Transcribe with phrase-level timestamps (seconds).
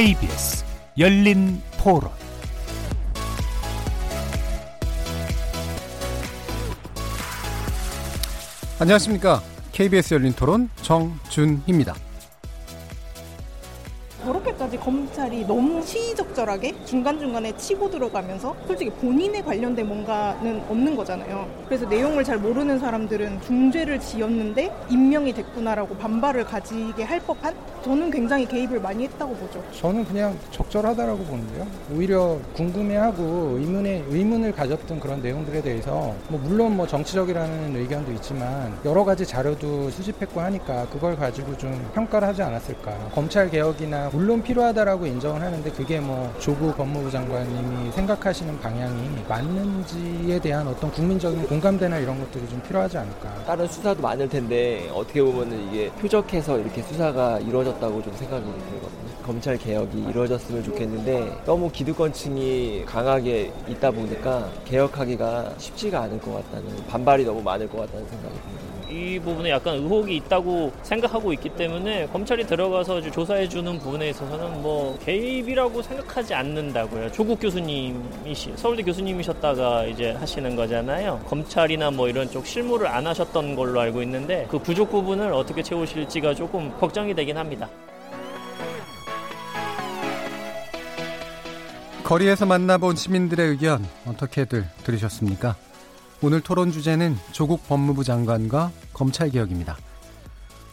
[0.00, 0.64] KBS
[0.96, 2.10] 열린 토론
[8.78, 9.42] 안녕하십니까.
[9.72, 11.94] KBS 열린 토론 정준희입니다.
[14.24, 21.48] 저렇게까지 검찰이 너무 시의적절하게 중간중간에 치고 들어가면서 솔직히 본인에 관련된 뭔가는 없는 거잖아요.
[21.66, 28.46] 그래서 내용을 잘 모르는 사람들은 중죄를 지었는데 임명이 됐구나라고 반발을 가지게 할 법한 저는 굉장히
[28.46, 29.62] 개입을 많이 했다고 보죠.
[29.72, 31.66] 저는 그냥 적절하다라고 보는데요.
[31.94, 39.04] 오히려 궁금해하고 의문에 의문을 가졌던 그런 내용들에 대해서 뭐 물론 뭐 정치적이라는 의견도 있지만 여러
[39.04, 43.10] 가지 자료도 수집했고 하니까 그걸 가지고 좀 평가를 하지 않았을까.
[43.14, 50.68] 검찰 개혁이나 물론 필요하다라고 인정을 하는데 그게 뭐 조국 법무부 장관님이 생각하시는 방향이 맞는지에 대한
[50.68, 53.44] 어떤 국민적인 공감대나 이런 것들이 좀 필요하지 않을까.
[53.46, 59.22] 다른 수사도 많을 텐데 어떻게 보면은 이게 표적해서 이렇게 수사가 이루어 졌다고 좀 생각이 들거든요.
[59.24, 67.24] 검찰 개혁이 이루어졌으면 좋겠는데 너무 기득권층이 강하게 있다 보니까 개혁하기가 쉽지가 않을 것 같다는 반발이
[67.24, 68.69] 너무 많을 것 같다는 생각이 듭니다.
[68.90, 74.98] 이 부분에 약간 의혹이 있다고 생각하고 있기 때문에 검찰이 들어가서 조사해 주는 부분에 있어서는 뭐
[75.04, 77.12] 개입이라고 생각하지 않는다고요.
[77.12, 81.20] 조국 교수님이시 서울대 교수님이셨다가 이제 하시는 거잖아요.
[81.28, 86.34] 검찰이나 뭐 이런 쪽 실무를 안 하셨던 걸로 알고 있는데 그 부족 부분을 어떻게 채우실지가
[86.34, 87.68] 조금 걱정이 되긴 합니다.
[92.02, 95.54] 거리에서 만나본 시민들의 의견 어떻게들 들으셨습니까?
[96.22, 99.78] 오늘 토론 주제는 조국 법무부 장관과 검찰 개혁입니다.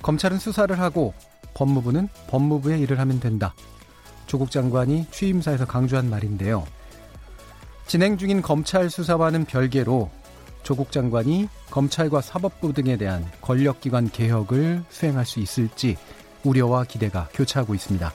[0.02, 1.14] 검찰은 수사를 하고
[1.54, 3.54] 법무부는 법무부의 일을 하면 된다.
[4.26, 6.66] 조국 장관이 취임사에서 강조한 말인데요.
[7.86, 10.12] 진행 중인 검찰 수사와는 별개로
[10.64, 15.96] 조국 장관이 검찰과 사법부 등에 대한 권력기관 개혁을 수행할 수 있을지
[16.44, 18.12] 우려와 기대가 교차하고 있습니다.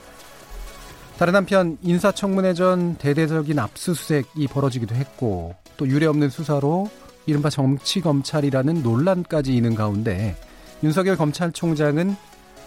[1.19, 6.91] 다른 한편 인사청문회 전 대대적인 압수수색이 벌어지기도 했고 또 유례 없는 수사로
[7.27, 10.37] 이른바 정치검찰이라는 논란까지 있는 가운데
[10.83, 12.17] 윤석열 검찰총장은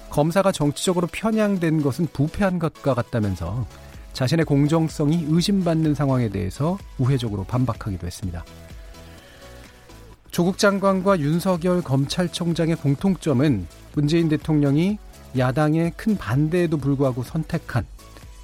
[0.10, 3.66] 검사가 정치적으로 편향된 것은 부패한 것과 같다면서
[4.14, 8.46] 자신의 공정성이 의심받는 상황에 대해서 우회적으로 반박하기도 했습니다.
[10.32, 14.98] 조국 장관과 윤석열 검찰총장의 공통점은 문재인 대통령이
[15.38, 17.86] 야당의 큰 반대에도 불구하고 선택한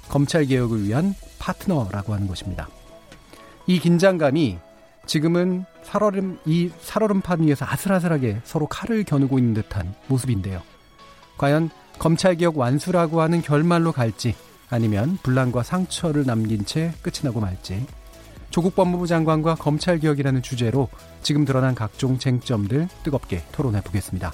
[0.08, 2.68] 검찰 개혁을 위한 파트너라고 하는 것입니다.
[3.66, 4.58] 이 긴장감이
[5.06, 10.62] 지금은 살얼음 이 살얼음판 위에서 아슬아슬하게 서로 칼을 겨누고 있는 듯한 모습인데요.
[11.38, 14.34] 과연 검찰 개혁 완수라고 하는 결말로 갈지
[14.70, 17.86] 아니면 분란과 상처를 남긴 채 끝이 나고 말지
[18.50, 20.88] 조국 법무부 장관과 검찰 개혁이라는 주제로
[21.22, 24.32] 지금 드러난 각종 쟁점들 뜨겁게 토론해 보겠습니다.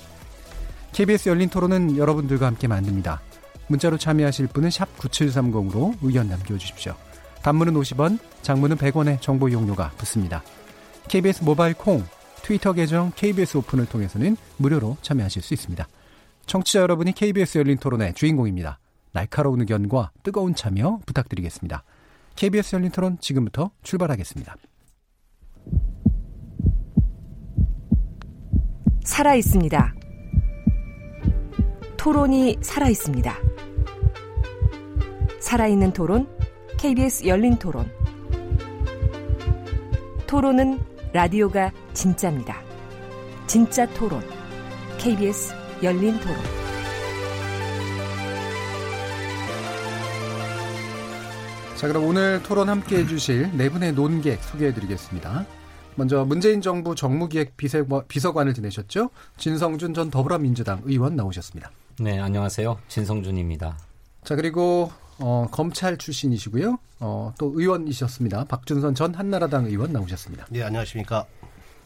[0.92, 3.20] KBS 열린 토론은 여러분들과 함께 만듭니다.
[3.68, 6.94] 문자로 참여하실 분은 9730으로 의견 남겨주십시오.
[7.42, 10.42] 단문은 50원, 장문은 100원의 정보 이용료가 붙습니다.
[11.08, 12.04] KBS 모바일 콩,
[12.42, 15.88] 트위터 계정 KBS 오픈을 통해서는 무료로 참여하실 수 있습니다.
[16.46, 18.78] 청취자 여러분이 KBS 열린 토론의 주인공입니다.
[19.12, 21.82] 날카로운 의견과 뜨거운 참여 부탁드리겠습니다.
[22.36, 24.56] KBS 열린 토론 지금부터 출발하겠습니다.
[29.04, 29.94] 살아 있습니다.
[31.96, 33.34] 토론이 살아 있습니다.
[35.40, 36.28] 살아있는 토론,
[36.78, 37.90] KBS 열린 토론.
[40.26, 42.60] 토론은 라디오가 진짜입니다.
[43.46, 44.22] 진짜 토론,
[44.98, 46.36] KBS 열린 토론.
[51.76, 55.46] 자, 그럼 오늘 토론 함께 해주실 네 분의 논객 소개해드리겠습니다.
[55.94, 59.08] 먼저 문재인 정부 정무기획 비서관을 지내셨죠?
[59.38, 61.70] 진성준 전 더불어민주당 의원 나오셨습니다.
[62.00, 62.78] 네, 안녕하세요.
[62.88, 63.78] 진성준입니다.
[64.24, 66.78] 자, 그리고 어, 검찰 출신이시고요.
[67.00, 68.44] 어, 또 의원이셨습니다.
[68.44, 70.46] 박준선 전 한나라당 의원 나오셨습니다.
[70.50, 71.24] 네, 안녕하십니까.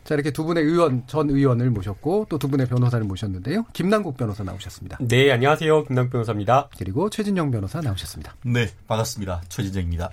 [0.04, 3.64] 자, 이렇게 두 분의 의원, 전 의원을 모셨고 또 두 분의 변호사를 모셨는데요.
[3.72, 4.98] 김남국 변호사 나오셨습니다.
[5.00, 5.84] 네, 안녕하세요.
[5.84, 6.68] 김남국 변호사입니다.
[6.76, 8.34] 그리고 최진영 변호사 나오셨습니다.
[8.44, 9.42] 네, 반갑습니다.
[9.48, 10.10] 최진정입니다.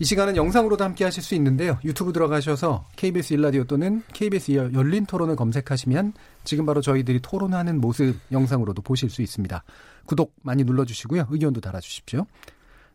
[0.00, 1.78] 이 시간은 영상으로도 함께 하실 수 있는데요.
[1.84, 6.14] 유튜브 들어가셔서 KBS 일라디오 또는 KBS 열린 토론을 검색하시면
[6.44, 9.62] 지금 바로 저희들이 토론하는 모습 영상으로도 보실 수 있습니다.
[10.06, 11.26] 구독 많이 눌러주시고요.
[11.30, 12.26] 의견도 달아주십시오.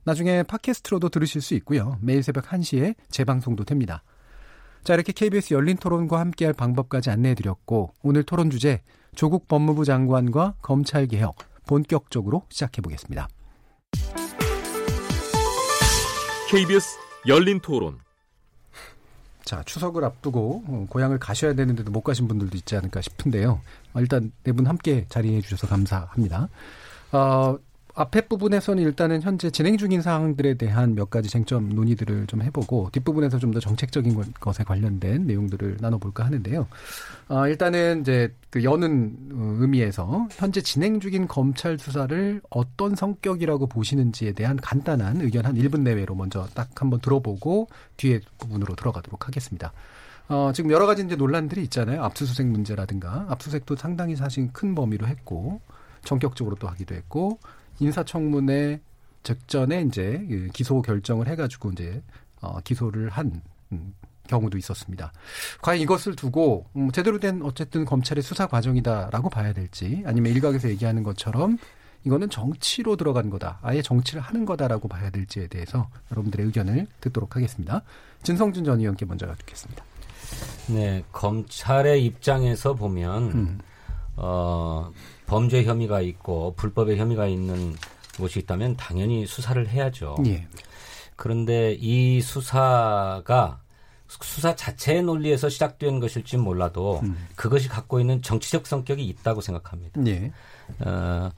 [0.04, 1.98] 나중에 팟캐스트로도 들으실 수 있고요.
[2.02, 4.04] 매일 새벽 1시에 재방송도 됩니다.
[4.84, 8.84] 자, 이렇게 KBS 열린 토론과 함께할 방법까지 안내해드렸고, 오늘 토론 주제,
[9.16, 13.28] 조국 법무부 장관과 검찰 개혁, 본격적으로 시작해보겠습니다.
[16.52, 16.98] KBS
[17.28, 18.05] 열린 토론.
[19.46, 23.62] 자, 추석을 앞두고 어, 고향을 가셔야 되는데도 못 가신 분들도 있지 않을까 싶은데요.
[23.94, 26.50] 어, 일단 네 분 함께 자리해 주셔서 감사합니다.
[27.12, 27.56] 어,
[27.96, 33.40] 앞에 부분에서는 일단은 현재 진행 중인 사항들에 대한 몇 가지 쟁점 논의들을 좀 해보고 뒷부분에서
[33.40, 36.68] 좀 더 정책적인 것에 관련된 내용들을 나눠볼까 하는데요.
[37.30, 44.34] 아, 일단은 이제 그 여는 어, 의미에서 현재 진행 중인 검찰 수사를 어떤 성격이라고 보시는지에
[44.34, 49.72] 대한 간단한 의견 한 1분 내외로 먼저 딱 한번 들어보고 뒤에 부분으로 들어가도록 하겠습니다.
[50.28, 52.04] 어, 지금 여러 가지 이제 논란들이 있잖아요.
[52.04, 55.62] 압수수색 문제라든가 압수수색도 상당히 사실 큰 범위로 했고
[56.04, 57.40] 전격적으로 또 하기도 했고
[57.80, 58.82] 인사청문회
[59.24, 62.02] 직전에 이제 그 기소 결정을 해가지고 이제
[62.42, 63.42] 어, 기소를 한
[63.72, 63.94] 음,
[64.28, 65.12] 경우도 있었습니다.
[65.62, 71.04] 과연 이것을 두고 음, 제대로 된 어쨌든 검찰의 수사 과정이다라고 봐야 될지 아니면 일각에서 얘기하는
[71.04, 71.58] 것처럼
[72.04, 73.60] 이거는 정치로 들어간 거다.
[73.64, 77.82] 아예 정치를 하는 거다라고 봐야 될지에 대해서 여러분들의 의견을 듣도록 하겠습니다.
[78.22, 79.84] 진성준 전 의원께 먼저 듣겠습니다.
[80.68, 83.60] 네, 검찰의 입장에서 보면 음.
[84.18, 84.92] 어,
[85.28, 87.76] 범죄 혐의가 있고 불법의 혐의가 있는
[88.18, 90.16] 곳이 있다면 당연히 수사를 해야죠.
[90.28, 90.48] 예.
[91.16, 93.62] 그런데 이 수사가
[94.08, 97.28] 수사 자체의 논리에서 시작된 것일지 몰라도 음.
[97.36, 100.06] 그것이 갖고 있는 정치적 성격이 있다고 생각합니다.
[100.08, 100.32] 예.
[100.80, 101.32] 어,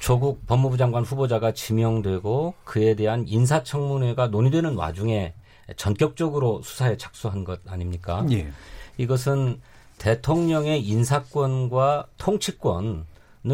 [0.00, 5.34] 조국 법무부 장관 후보자가 지명되고 그에 대한 인사청문회가 논의되는 와중에
[5.76, 8.24] 전격적으로 수사에 착수한 것 아닙니까?
[8.30, 8.50] 예.
[8.96, 9.60] 이것은
[9.98, 13.04] 대통령의 인사권과 통치권을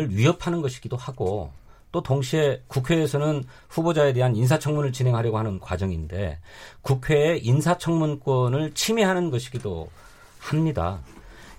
[0.02, 1.50] 위협하는 것이기도 하고
[1.92, 6.40] 또 동시에 국회에서는 후보자에 대한 인사청문을 진행하려고 하는 과정인데
[6.82, 9.88] 국회의 인사청문권을 침해하는 것이기도
[10.40, 10.98] 합니다.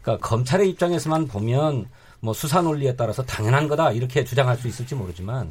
[0.01, 1.87] 그러니까 검찰의 입장에서만 보면
[2.19, 5.49] 뭐 수사 논리에 따라서 당연한 거다 이렇게 주장할 수 있을지 모르지만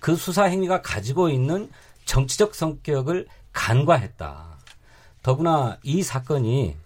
[0.00, 1.70] 그 수사 행위가 가지고 있는
[2.04, 4.44] 정치적 성격을 간과했다.
[5.22, 6.76] 더구나 이 사건이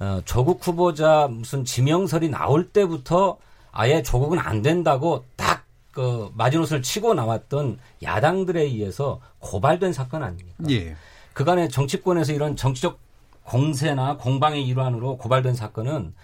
[0.00, 3.38] 어, 조국 후보자 무슨 지명설이 나올 때부터
[3.72, 10.64] 아예 조국은 안 된다고 딱 그 마지노선을 치고 나왔던 야당들에 의해서 고발된 사건 아닙니까?
[10.70, 10.96] 예.
[11.34, 12.98] 그간의 정치권에서 이런 정치적
[13.44, 16.14] 공세나 공방의 일환으로 고발된 사건은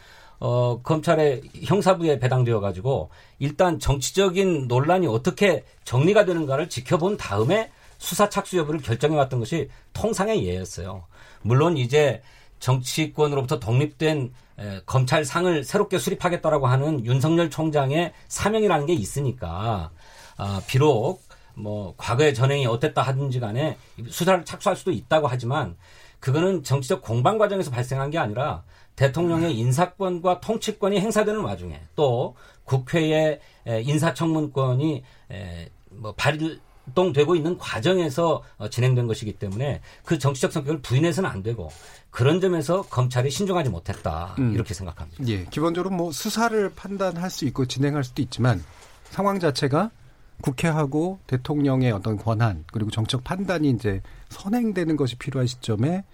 [0.40, 8.56] 어, 검찰의 형사부에 배당되어 가지고 일단 정치적인 논란이 어떻게 정리가 되는가를 지켜본 다음에 수사 착수
[8.56, 11.04] 여부를 결정해 왔던 것이 통상의 예였어요.
[11.42, 12.22] 물론 이제
[12.60, 14.30] 정치권으로부터 독립된 에,
[14.86, 19.90] 검찰상을 새롭게 수립하겠다라고 하는 윤석열 총장의 사명이라는 게 있으니까
[20.36, 21.22] 아, 비록
[21.54, 23.76] 뭐 과거의 전행이 어땠다 하든지 간에
[24.08, 25.76] 수사를 착수할 수도 있다고 하지만
[26.20, 28.62] 그거는 정치적 공방 과정에서 발생한 게 아니라
[28.96, 32.34] 대통령의 인사권과 통치권이 행사되는 와중에 또
[32.64, 35.04] 국회의 인사청문권이
[35.90, 41.70] 뭐 발의 활동되고 있는 과정에서 어, 진행된 것이기 때문에 그 정치적 성격을 부인해서는 안 되고
[42.10, 44.52] 그런 점에서 검찰이 신중하지 못했다 음.
[44.52, 45.26] 이렇게 생각합니다.
[45.26, 48.62] 예, 기본적으로 뭐 수사를 판단할 수 있고 진행할 수도 있지만
[49.10, 49.90] 상황 자체가
[50.40, 56.04] 국회하고 대통령의 어떤 권한 그리고 정책 판단이 이제 선행되는 것이 필요한 시점에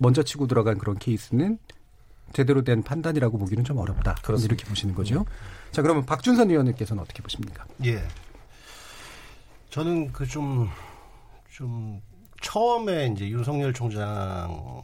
[0.00, 1.58] 먼저 치고 들어간 그런 케이스는
[2.32, 4.16] 제대로 된 판단이라고 보기는 좀 어렵다.
[4.22, 4.54] 그렇습니다.
[4.54, 5.24] 이렇게 보시는 거죠.
[5.70, 7.64] 자, 그러면 박준선 의원님께서는 어떻게 보십니까?
[7.84, 8.02] 예.
[9.70, 10.68] 저는 그 좀,
[11.50, 12.00] 좀,
[12.42, 14.82] 처음에 이제 윤석열 총장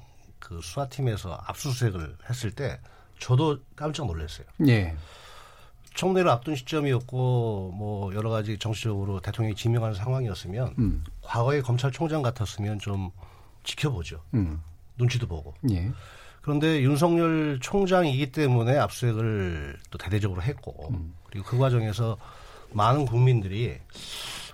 [0.52, 2.78] 그 수사팀에서 압수수색을 했을 때
[3.18, 4.46] 저도 깜짝 놀랐어요.
[4.66, 4.94] 예.
[5.94, 11.04] 청문회를 앞둔 시점이었고 뭐 여러 가지 정치적으로 대통령이 지명하는 상황이었으면 음.
[11.22, 13.10] 과거의 검찰총장 같았으면 좀
[13.64, 14.22] 지켜보죠.
[14.34, 14.62] 음.
[14.98, 15.54] 눈치도 보고.
[15.70, 15.90] 예.
[16.40, 21.14] 그런데 윤석열 총장이기 때문에 압수수색을 또 대대적으로 했고 음.
[21.30, 22.16] 그리고 그 과정에서
[22.72, 23.78] 많은 국민들이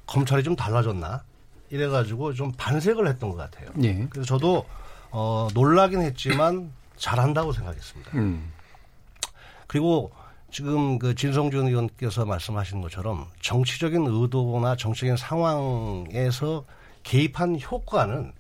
[0.07, 1.23] 검찰이 좀 달라졌나
[1.71, 3.71] 이래가지고 좀 반색을 했던 것 같아요.
[3.83, 4.07] 예.
[4.11, 4.67] 그래서 저도
[5.11, 8.11] 어, 놀라긴 했지만 잘한다고 생각했습니다.
[8.15, 8.53] 음.
[9.67, 10.11] 그리고
[10.51, 16.65] 지금 그 진성준 의원께서 말씀하신 것처럼 정치적인 의도나 정치적인 상황에서
[17.03, 18.33] 개입한 효과는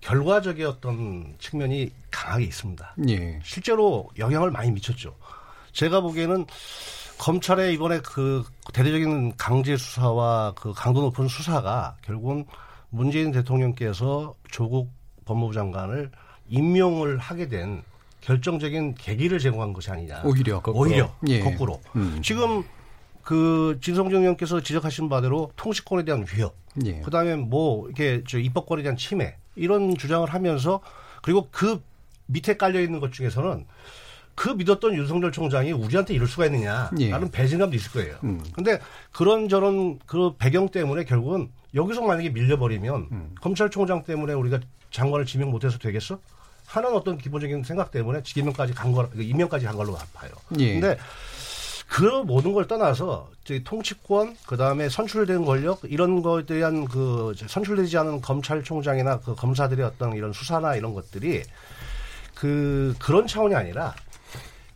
[0.00, 2.94] 결과적이었던 측면이 강하게 있습니다.
[3.08, 3.38] 예.
[3.44, 5.14] 실제로 영향을 많이 미쳤죠.
[5.72, 6.46] 제가 보기에는
[7.18, 12.46] 검찰의 이번에 그 대대적인 강제 수사와 그 강도 높은 수사가 결국은
[12.88, 14.90] 문재인 대통령께서 조국
[15.30, 16.10] 법무부 장관을
[16.48, 17.82] 임명을 하게 된
[18.20, 20.22] 결정적인 계기를 제공한 것이 아니냐.
[20.24, 20.80] 오히려 거꾸로.
[20.80, 21.38] 오히려 예.
[21.40, 21.80] 거꾸로.
[21.94, 22.20] 음.
[22.22, 22.64] 지금
[23.22, 27.00] 그 진성정 의원께서 지적하신 바대로 통치권에 대한 위협, 예.
[27.00, 30.80] 그다음에 뭐 이렇게 저 입법권에 대한 침해 이런 주장을 하면서
[31.22, 31.80] 그리고 그
[32.26, 33.66] 밑에 깔려 있는 것 중에서는
[34.34, 37.30] 그 믿었던 윤석열 총장이 우리한테 이럴 수가 있느냐라는 예.
[37.30, 38.16] 배신감도 있을 거예요.
[38.24, 38.42] 음.
[38.52, 38.80] 근데
[39.12, 43.34] 그런 저런 그 배경 때문에 결국은 여기서 만약에 밀려버리면 음.
[43.40, 44.58] 검찰총장 때문에 우리가
[44.90, 46.18] 장관을 지명 못해서 되겠어?
[46.66, 50.30] 하는 어떤 기본적인 생각 때문에 지명까지 간 거, 임명까지 간 걸로 봐요.
[50.58, 50.74] 예.
[50.74, 50.98] 근데
[51.88, 53.28] 그 모든 걸 떠나서
[53.64, 60.14] 통치권 그 다음에 선출된 권력 이런 것에 대한 그 선출되지 않은 검찰총장이나 그 검사들의 어떤
[60.14, 61.42] 이런 수사나 이런 것들이
[62.36, 63.92] 그 그런 차원이 아니라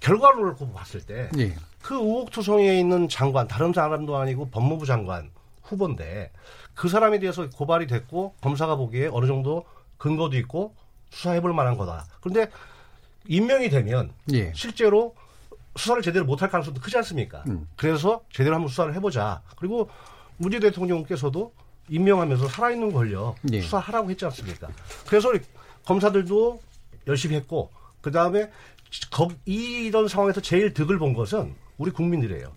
[0.01, 1.55] 결과를 놓고 봤을 때그 예.
[1.81, 5.31] 그 의혹투성이에 있는 장관 다른 사람도 아니고 법무부 장관
[5.63, 6.33] 후보인데
[6.75, 9.65] 그 사람에 대해서 고발이 됐고 검사가 보기에 어느 정도
[10.05, 10.75] 근거도 있고
[11.11, 12.05] 수사해볼 만한 거다.
[12.21, 12.51] 그런데
[13.27, 14.53] 임명이 되면 예.
[14.55, 15.15] 실제로
[15.77, 17.43] 수사를 제대로 못할 가능성도 크지 않습니까?
[17.49, 17.67] 음.
[17.75, 19.41] 그래서 제대로 한번 수사를 해보자.
[19.57, 19.89] 그리고
[20.37, 21.55] 문재 대통령께서도
[21.89, 23.63] 임명하면서 살아있는 권력 예.
[23.63, 24.69] 수사하라고 했지 않습니까?
[25.09, 25.33] 그래서
[25.87, 26.61] 검사들도
[27.07, 27.71] 열심히 했고
[28.03, 28.51] 그 다음에
[29.47, 32.53] 이런 상황에서 제일 득을 본 것은 우리 국민들이에요.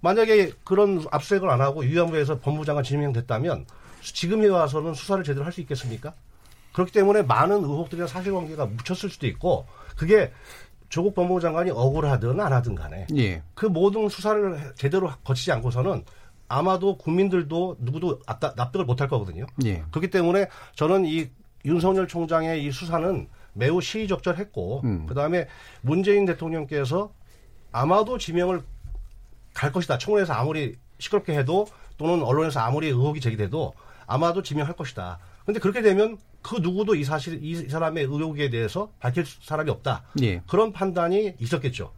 [0.00, 3.66] 만약에 그런 압수수색을 안 하고 위안부에서 법무장관 지명됐다면
[4.00, 6.14] 지금에 와서는 수사를 제대로 할 수 있겠습니까?
[6.78, 9.66] 그렇기 때문에 많은 의혹들이나 사실관계가 묻혔을 수도 있고
[9.96, 10.30] 그게
[10.88, 13.42] 조국 법무부 장관이 억울하든 안 하든 간에 예.
[13.54, 16.04] 그 모든 수사를 제대로 거치지 않고서는
[16.46, 18.20] 아마도 국민들도 누구도
[18.54, 19.44] 납득을 못할 거거든요.
[19.64, 19.82] 예.
[19.90, 21.28] 그렇기 때문에 저는 이
[21.64, 25.06] 윤석열 총장의 이 수사는 매우 시의적절했고 음.
[25.06, 25.48] 그다음에
[25.80, 27.12] 문재인 대통령께서
[27.72, 28.62] 아마도 지명을
[29.52, 29.98] 갈 것이다.
[29.98, 31.66] 청문회에서 아무리 시끄럽게 해도
[31.96, 33.74] 또는 언론에서 아무리 의혹이 제기돼도
[34.06, 35.18] 아마도 지명할 것이다.
[35.48, 40.02] 근데 그렇게 되면 그 누구도 이 사실 이 사람의 의혹에 대해서 밝힐 사람이 없다.
[40.20, 40.42] 예.
[40.46, 41.90] 그런 판단이 있었겠죠.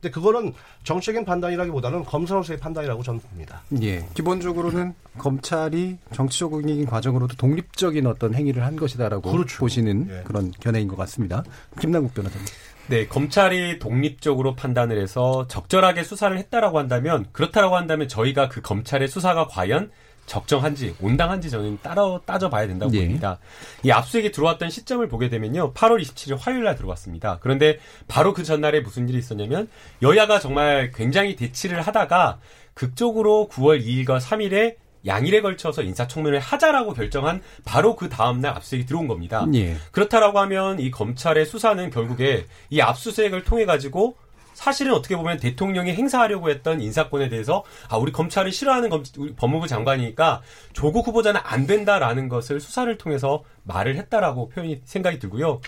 [0.00, 0.54] 근데 그거는
[0.84, 3.62] 정책인 판단이라기보다는 검사로서의 판단이라고 저는 봅니다.
[3.82, 4.06] 예.
[4.14, 9.58] 기본적으로는 검찰이 정치적인 과정으로도 독립적인 어떤 행위를 한 것이다라고 그렇죠.
[9.58, 10.22] 보시는 예.
[10.22, 11.42] 그런 견해인 것 같습니다.
[11.80, 12.46] 김남국 변호사님.
[12.86, 19.48] 네, 검찰이 독립적으로 판단을 해서 적절하게 수사를 했다라고 한다면 그렇다라고 한다면 저희가 그 검찰의 수사가
[19.48, 19.90] 과연
[20.26, 23.00] 적정한지 온당한지 저는 따라 따져봐야 된다고 예.
[23.00, 23.38] 봅니다.
[23.82, 27.38] 이 압수수색이 들어왔던 시점을 보게 되면요, 8월 27일 화요일 날 들어왔습니다.
[27.40, 29.68] 그런데 바로 그 전날에 무슨 일이 있었냐면
[30.00, 32.38] 여야가 정말 굉장히 대치를 하다가
[32.74, 39.46] 극적으로 9월 2일과 3일에 양일에 걸쳐서 인사청문회를 하자라고 결정한 바로 그 다음날 압수수색이 들어온 겁니다.
[39.54, 39.76] 예.
[39.90, 44.16] 그렇다라고 하면 이 검찰의 수사는 결국에 이 압수수색을 통해 가지고
[44.62, 49.02] 사실은 어떻게 보면 대통령이 행사하려고 했던 인사권에 대해서 아 우리 검찰이 싫어하는 검,
[49.36, 50.40] 법무부 장관이니까
[50.72, 55.60] 조국 후보자는 안 된다라는 것을 수사를 통해서 말을 했다라고 표현이 생각이 들고요.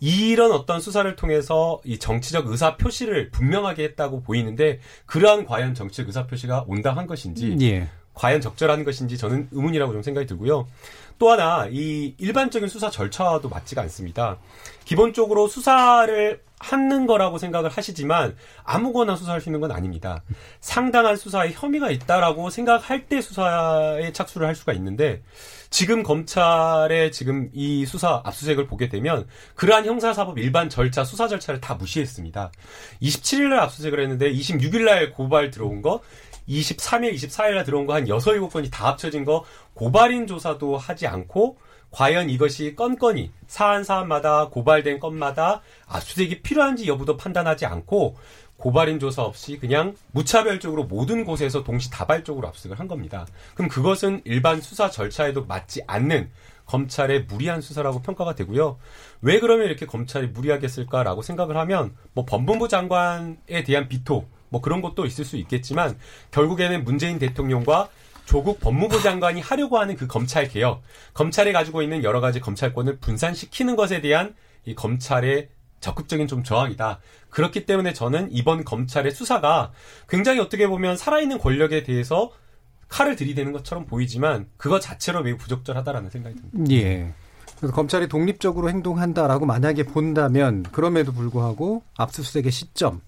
[0.00, 6.26] 이런 어떤 수사를 통해서 이 정치적 의사 표시를 분명하게 했다고 보이는데 그러한 과연 정치적 의사
[6.26, 7.88] 표시가 온당한 것인지 예.
[8.14, 10.66] 과연 적절한 것인지 저는 의문이라고 좀 생각이 들고요.
[11.20, 14.38] 또 하나 이 일반적인 수사 절차와도 맞지가 않습니다.
[14.86, 20.22] 기본적으로 수사를 하는 거라고 생각을 하시지만 아무거나 수사할 수 있는 건 아닙니다.
[20.60, 25.22] 상당한 수사에 혐의가 있다라고 생각할 때 수사에 착수를 할 수가 있는데
[25.68, 31.74] 지금 검찰의 지금 이 수사 압수수색을 보게 되면 그러한 형사사법 일반 절차 수사 절차를 다
[31.74, 32.50] 무시했습니다.
[33.02, 36.00] 27일 날 압수수색을 했는데 26일 날 고발 들어온 거
[36.50, 41.56] 23일, 24일에 들어온 거 한 6, 7건이 다 합쳐진 거 고발인 조사도 하지 않고
[41.90, 48.16] 과연 이것이 건건이 사안 사안마다 고발된 건마다 압수수색이 필요한지 여부도 판단하지 않고
[48.56, 53.26] 고발인 조사 없이 그냥 무차별적으로 모든 곳에서 동시다발적으로 압수수색을 한 겁니다.
[53.54, 56.30] 그럼 그것은 일반 수사 절차에도 맞지 않는
[56.66, 58.78] 검찰의 무리한 수사라고 평가가 되고요.
[59.22, 64.82] 왜 그러면 이렇게 검찰이 무리하게 했을까라고 생각을 하면 뭐 법무부 장관에 대한 비토 뭐 그런
[64.82, 65.98] 것도 있을 수 있겠지만
[66.30, 67.88] 결국에는 문재인 대통령과
[68.26, 70.82] 조국 법무부 장관이 하려고 하는 그 검찰 개혁,
[71.14, 75.48] 검찰이 가지고 있는 여러 가지 검찰권을 분산시키는 것에 대한 이 검찰의
[75.80, 77.00] 적극적인 좀 저항이다.
[77.30, 79.72] 그렇기 때문에 저는 이번 검찰의 수사가
[80.08, 82.30] 굉장히 어떻게 보면 살아있는 권력에 대해서
[82.88, 86.72] 칼을 들이대는 것처럼 보이지만 그거 자체로 매우 부적절하다라는 생각이 듭니다.
[86.74, 87.12] 예.
[87.56, 93.00] 그래서 검찰이 독립적으로 행동한다라고 만약에 본다면 그럼에도 불구하고 압수수색의 시점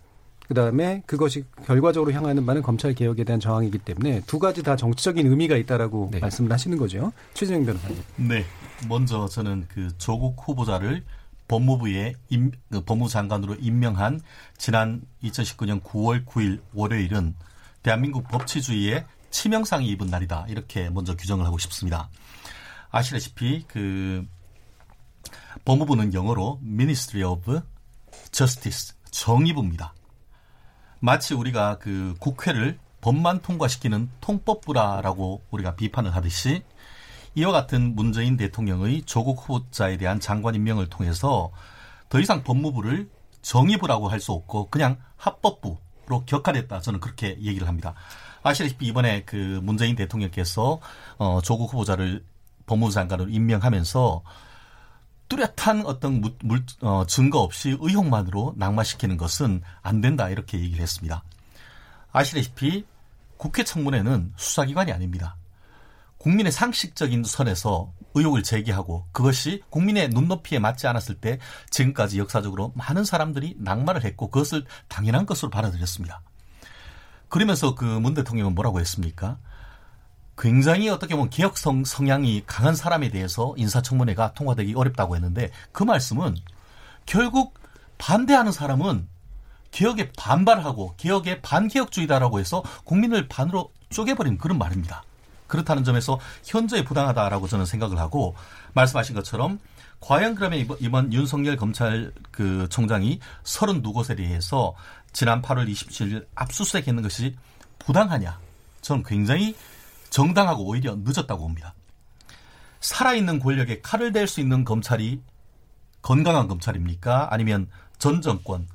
[0.48, 5.26] 그 다음에 그것이 결과적으로 향하는 바는 검찰 개혁에 대한 저항이기 때문에 두 가지 다 정치적인
[5.26, 6.18] 의미가 있다라고 네.
[6.18, 7.12] 말씀을 하시는 거죠.
[7.34, 8.02] 최진영 변호사님.
[8.16, 8.44] 네.
[8.88, 11.04] 먼저 저는 그 조국 후보자를
[11.48, 14.20] 법무부에 임, 그 법무부 장관으로 임명한
[14.56, 17.34] 지난 2019년 9월 9일 월요일은
[17.82, 20.46] 대한민국 법치주의에 치명상이 입은 날이다.
[20.48, 22.08] 이렇게 먼저 규정을 하고 싶습니다.
[22.90, 24.26] 아시다시피 그
[25.64, 27.60] 법무부는 영어로 Ministry of
[28.30, 29.94] Justice 정의부입니다.
[31.04, 36.62] 마치 우리가 그 국회를 법만 통과시키는 통법부라라고 우리가 비판을 하듯이
[37.34, 41.50] 이와 같은 문재인 대통령의 조국 후보자에 대한 장관 임명을 통해서
[42.08, 43.10] 더 이상 법무부를
[43.42, 47.94] 정의부라고 할 수 없고 그냥 합법부로 격화됐다 저는 그렇게 얘기를 합니다.
[48.44, 50.78] 아시다시피 이번에 그 문재인 대통령께서
[51.18, 52.24] 어 조국 후보자를
[52.66, 54.22] 법무부 장관으로 임명하면서
[55.32, 61.24] 뚜렷한 어떤 물, 물, 어, 증거 없이 의혹만으로 낙마시키는 것은 안 된다 이렇게 얘기를 했습니다.
[62.12, 62.84] 아시다시피
[63.38, 65.36] 국회 청문회는 수사기관이 아닙니다.
[66.18, 71.38] 국민의 상식적인 선에서 의혹을 제기하고 그것이 국민의 눈높이에 맞지 않았을 때
[71.70, 76.20] 지금까지 역사적으로 많은 사람들이 낙마를 했고 그것을 당연한 것으로 받아들였습니다.
[77.30, 79.38] 그러면서 그 문 대통령은 뭐라고 했습니까?
[80.38, 86.36] 굉장히 어떻게 보면 개혁성 성향이 강한 사람에 대해서 인사청문회가 통과되기 어렵다고 했는데 그 말씀은
[87.06, 87.54] 결국
[87.98, 89.06] 반대하는 사람은
[89.70, 95.02] 개혁에 반발하고 개혁에 반개혁주의다라고 해서 국민을 반으로 쪼개버린 그런 말입니다.
[95.46, 98.34] 그렇다는 점에서 현저히 부당하다라고 저는 생각을 하고
[98.72, 99.58] 말씀하신 것처럼
[100.00, 104.74] 과연 그러면 이번, 윤석열 검찰 그 총장이 32곳에 대해서
[105.12, 107.36] 지난 8월 27일 압수수색했는 것이
[107.78, 108.38] 부당하냐?
[108.80, 109.54] 저는 굉장히
[110.12, 111.74] 정당하고 오히려 늦었다고 봅니다.
[112.80, 115.22] 살아있는 권력에 칼을 댈 수 있는 검찰이
[116.02, 117.28] 건강한 검찰입니까?
[117.32, 118.68] 아니면 전 정권,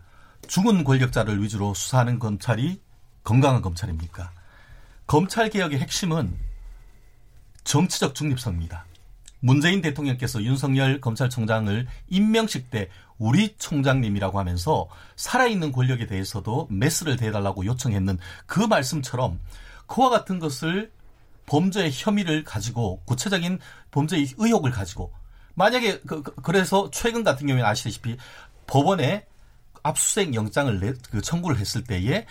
[0.47, 2.81] 죽은 권력자를 위주로 수사하는 검찰이
[3.23, 4.31] 건강한 검찰입니까?
[5.05, 6.35] 검찰 개혁의 핵심은
[7.63, 8.85] 정치적 중립성입니다.
[9.39, 12.89] 문재인 대통령께서 윤석열 검찰총장을 임명식 때
[13.19, 18.17] 우리 총장님이라고 하면서 살아있는 권력에 대해서도 메스를 대달라고 요청했는
[18.47, 19.39] 그 말씀처럼
[19.85, 20.96] 그와 같은 것을
[21.47, 25.11] 범죄의 혐의를 가지고 구체적인 범죄의 의혹을 가지고
[25.55, 28.17] 만약에 그, 그 래서 최근 같은 경우에 아시다시피
[28.67, 29.25] 법원에
[29.81, 32.27] 압수수색 영장을 내, 그 청구를 했을 때에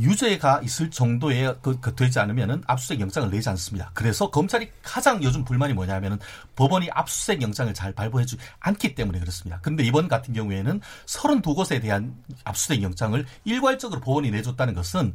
[0.00, 3.90] 유죄가 있을 정도의 그, 그 되지 않으면은 압수수색 영장을 내지 않습니다.
[3.92, 6.18] 그래서 검찰이 가장 요즘 불만이 뭐냐면은
[6.56, 9.60] 법원이 압수수색 영장을 잘 발부해주지 않기 때문에 그렇습니다.
[9.60, 15.14] 근데 이번 같은 경우에는 32곳에 대한 압수수색 영장을 일괄적으로 법원이 내줬다는 것은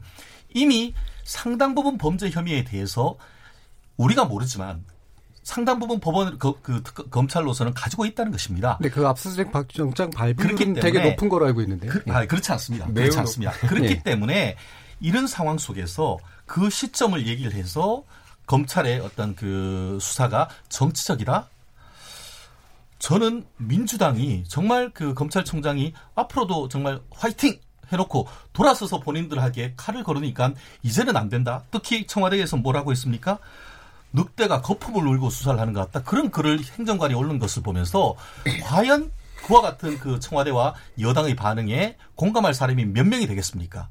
[0.56, 3.18] 이미 상당 부분 범죄 혐의에 대해서
[3.98, 4.84] 우리가 모르지만
[5.44, 8.80] 상당 부분 법원 그, 그 검찰로서는 가지고 있다는 것입니다.
[8.82, 11.88] 네, 그 압수수색 영장 발부율은 되게 높은 걸로 알고 있는데.
[11.88, 12.88] 그, 아, 그렇지 않습니다.
[12.88, 13.52] 그렇지 않습니다.
[13.68, 14.04] 그렇기 네.
[14.04, 14.56] 때문에
[15.02, 18.04] 이런 상황 속에서 그 시점을 얘기를 해서
[18.48, 21.50] 검찰의 어떤 그 수사가 정치적이다.
[22.98, 27.60] 저는 민주당이 정말 그 검찰총장이 앞으로도 정말 화이팅
[27.92, 31.64] 해놓고 돌아서서 본인들에게 칼을 걸으니까 이제는 안 된다.
[31.72, 33.40] 특히 청와대에서 뭐라고 했습니까?
[34.14, 36.04] 늑대가 거품을 울고 수사를 하는 것 같다.
[36.10, 38.16] 그런 글을 행정관이 올린 것을 보면서
[38.64, 39.12] 과연
[39.46, 43.90] 그와 같은 그 청와대와 여당의 반응에 공감할 사람이 몇 명이 되겠습니까?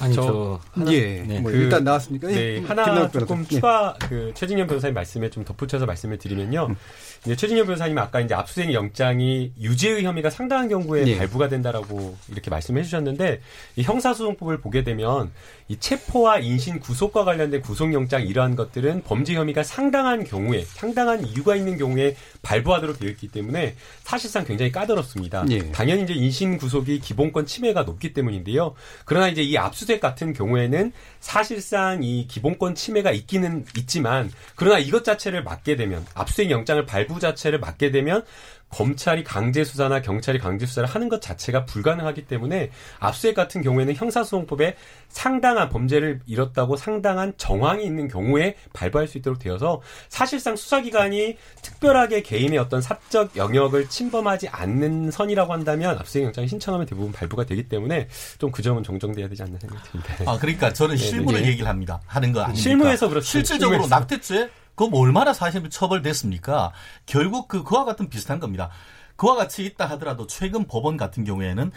[0.00, 4.32] 아니 저, 하나, 예, 네, 뭐 그, 일단 나왔으니까 네, 예, 하나 조금 추가 그
[4.34, 6.66] 최진영 변호사님 말씀에 좀 덧붙여서 말씀을 드리면요.
[6.70, 6.76] 음.
[7.24, 11.18] 이제 최진영 변호사님 아까 이제 압수수색 영장이 유죄의 혐의가 상당한 경우에 예.
[11.18, 13.40] 발부가 된다라고 이렇게 말씀해 주셨는데
[13.76, 15.30] 이 형사소송법을 보게 되면
[15.68, 21.76] 이 체포와 인신 구속과 관련된 구속영장 이러한 것들은 범죄 혐의가 상당한 경우에 상당한 이유가 있는
[21.76, 25.44] 경우에 발부하도록 되어 있기 때문에 사실상 굉장히 까다롭습니다.
[25.50, 25.70] 예.
[25.72, 28.74] 당연히 이제 인신 구속이 기본권 침해가 높기 때문인데요.
[29.04, 35.42] 그러나 이제 이 압수수색 같은 경우에는 사실상 이 기본권 침해가 있기는 있지만 그러나 이것 자체를
[35.42, 38.22] 막게 되면 압수수색 영장을 발부 자체를 막게 되면
[38.70, 44.76] 검찰이 강제 수사나 경찰이 강제 수사를 하는 것 자체가 불가능하기 때문에 압수수색 같은 경우에는 형사소송법에
[45.08, 52.58] 상당한 범죄를 일었다고 상당한 정황이 있는 경우에 발부할 수 있도록 되어서 사실상 수사기관이 특별하게 개인의
[52.58, 58.48] 어떤 사적 영역을 침범하지 않는 선이라고 한다면 압수수색 영장을 신청하면 대부분 발부가 되기 때문에 좀
[58.58, 60.14] 그 점은 정정돼야 되지 않나 생각이 듭니다.
[60.26, 61.48] 아 그러니까 저는 네, 실무를 네.
[61.50, 62.00] 얘기를 합니다.
[62.06, 62.60] 하는 거 아닙니까?
[62.60, 63.24] 실무에서 그렇죠.
[63.24, 63.94] 실질적으로 실무에서.
[64.00, 64.50] 낙태죄
[64.86, 66.72] 뭐 얼마나 사실 처벌됐습니까?
[67.06, 68.70] 결국 그 그와 같은 비슷한 겁니다.
[69.16, 71.72] 그와 같이 있다 하더라도 최근 법원 같은 경우에는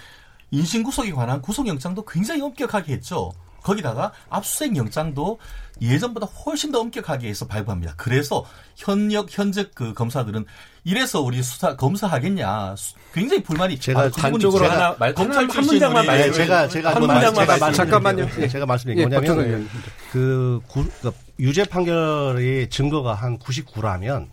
[0.52, 3.32] 인신구속에 관한 구속영장도 굉장히 엄격하게 했죠.
[3.64, 5.40] 거기다가 압수수색 영장도
[5.82, 7.96] 예전보다 훨씬 더 엄격하게 해서 발부합니다.
[7.98, 10.46] 그래서 현역 현직 그 검사들은
[10.84, 12.76] 이래서 우리 수사 검사하겠냐
[13.14, 17.02] 굉장히 불만이 제가 아, 단적으로 하나 말, 검찰 한 문장만 말해 네, 제가 제가 한
[17.02, 18.30] 문장만 말, 잠깐만요.
[18.30, 19.70] 네, 제가 말씀드린 게 예, 뭐냐면
[20.12, 24.30] 그, 구, 그 유죄 판결의 증거가 한 99라면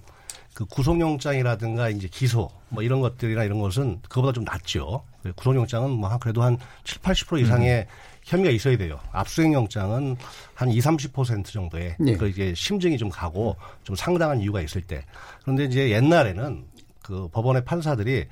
[0.55, 5.05] 그 구속영장이라든가 이제 기소 뭐 이런 것들이나 이런 것은 그보다 좀 낫죠.
[5.37, 7.87] 구속영장은 뭐 한 그래도 한 7, 80% 이상의 음.
[8.25, 8.99] 혐의가 있어야 돼요.
[9.13, 10.17] 압수수색 영장은
[10.55, 12.17] 한 2, 30% 정도의 네.
[12.17, 15.05] 그 이제 심증이 좀 가고 좀 상당한 이유가 있을 때.
[15.43, 16.65] 그런데 이제 옛날에는
[17.03, 18.27] 그 법원의 판사들이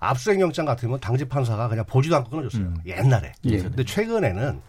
[0.00, 2.62] 압수수색 영장 같으면 당직 판사가 그냥 보지도 않고 끊어줬어요.
[2.62, 2.76] 음.
[2.86, 3.32] 옛날에.
[3.44, 3.58] 예.
[3.58, 4.60] 근데 최근에는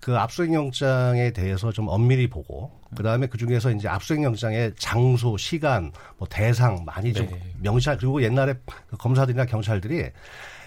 [0.00, 6.26] 그 압수수색 영장에 대해서 좀 엄밀히 보고 그다음에 그중에서 이제 압수수색 영장의 장소, 시간, 뭐
[6.28, 7.40] 대상 많이 좀 네.
[7.60, 8.54] 명시할 그리고 옛날에
[8.88, 10.10] 그 검사들이나 경찰들이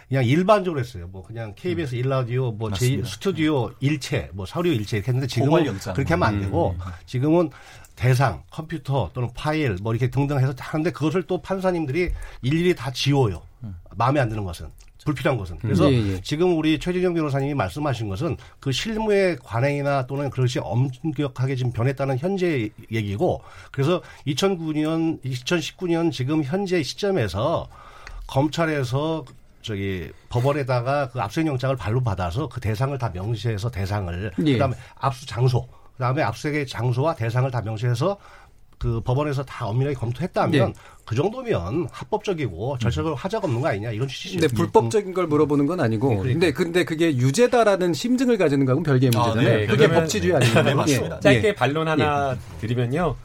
[0.08, 1.08] 그냥 일반적으로 했어요.
[1.12, 2.00] 뭐 그냥 KBS 음.
[2.00, 6.72] 일라디오, 뭐 제 스튜디오 일체, 뭐 서류 일체 이렇게 했는데 지금은 그렇게 하면 안 되고
[6.72, 6.92] 음.
[7.06, 7.50] 지금은
[7.96, 13.42] 대상, 컴퓨터 또는 파일 뭐 이렇게 등등 해서 하는데 그것을 또 판사님들이 일일이 다 지워요.
[13.64, 13.76] 음.
[13.96, 14.68] 마음에 안 드는 것은.
[15.06, 15.60] 불필요한 것은.
[15.60, 16.22] 그래서 예, 예.
[16.22, 22.70] 지금 우리 최진영 변호사님이 말씀하신 것은 그 실무의 관행이나 또는 그것이 엄격하게 지금 변했다는 현재
[22.92, 27.70] 얘기고 그래서 2009년, 2019년 지금 현재 시점에서
[28.26, 29.24] 검찰에서
[29.66, 34.54] 저기 법원에다가 그 압수영장을 발부받아서 그 대상을 다 명시해서 대상을 예.
[34.54, 38.18] 그다음에 압수 장소 그다음에 압수수색의 장소와 대상을 다 명시해서
[38.78, 40.74] 그 법원에서 다 엄밀하게 검토했다면 네.
[41.06, 44.40] 그 정도면 합법적이고 절차적으로 하자가 없는 거 아니냐 이런 취지죠.
[44.40, 46.34] 근데 불법적인 걸 물어보는 건 아니고 네, 그러니까.
[46.34, 49.56] 근데 근데 그게 유죄다라는 심증을 가지는 거하고는 별개의 아, 문제잖아요.
[49.56, 49.66] 아, 네.
[49.66, 50.62] 그게 법치주의 아니에요.
[50.62, 51.16] 네, 맞습니다.
[51.18, 51.20] 예.
[51.22, 52.60] 짧게 반론 하나 예.
[52.60, 53.16] 드리면요.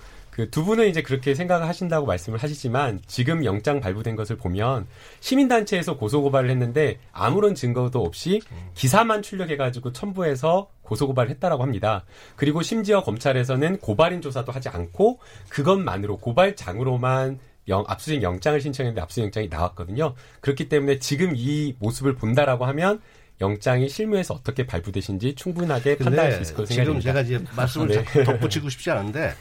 [0.41, 4.87] 그 두 분은 이제 그렇게 생각을 하신다고 말씀을 하시지만 지금 영장 발부된 것을 보면
[5.21, 8.41] 시민단체에서 고소고발을 했는데 아무런 증거도 없이
[8.75, 12.05] 기사만 출력해가지고 첨부해서 고소고발을 했다라고 합니다.
[12.37, 15.19] 그리고 심지어 검찰에서는 고발인 조사도 하지 않고
[15.51, 20.15] 그것만으로 고발장으로만 영, 압수수색 영장을 신청했는데 압수영장이 나왔거든요.
[20.41, 23.01] 그렇기 때문에 지금 이 모습을 본다라고 하면
[23.41, 27.01] 영장이 실무에서 어떻게 발부되신지 충분하게 판단할 수 있을 것으로 생각합니다.
[27.01, 28.25] 지금 제가 이제 말씀을 네.
[28.25, 29.35] 덧붙이고 싶지 않은데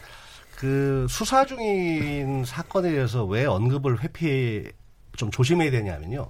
[0.60, 4.66] 그 수사 중인 사건에 대해서 왜 언급을 회피
[5.16, 6.30] 좀 조심해야 되냐면요.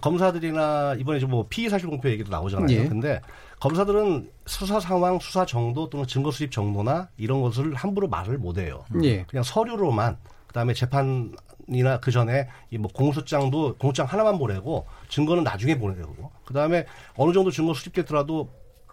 [0.00, 2.70] 검사들이나 이번에 뭐 피의 사실 공표 얘기도 나오잖아요.
[2.70, 2.86] 예.
[2.86, 3.20] 근데
[3.58, 8.84] 검사들은 수사 상황, 수사 정도 또는 증거 수집 정도나 이런 것을 함부로 말을 못 해요.
[9.02, 9.24] 예.
[9.24, 16.30] 그냥 서류로만 그다음에 재판이나 그 전에 이 뭐 공소장도 공소장 하나만 보내고 증거는 나중에 보내고
[16.44, 18.48] 그다음에 어느 정도 증거 수집됐더라도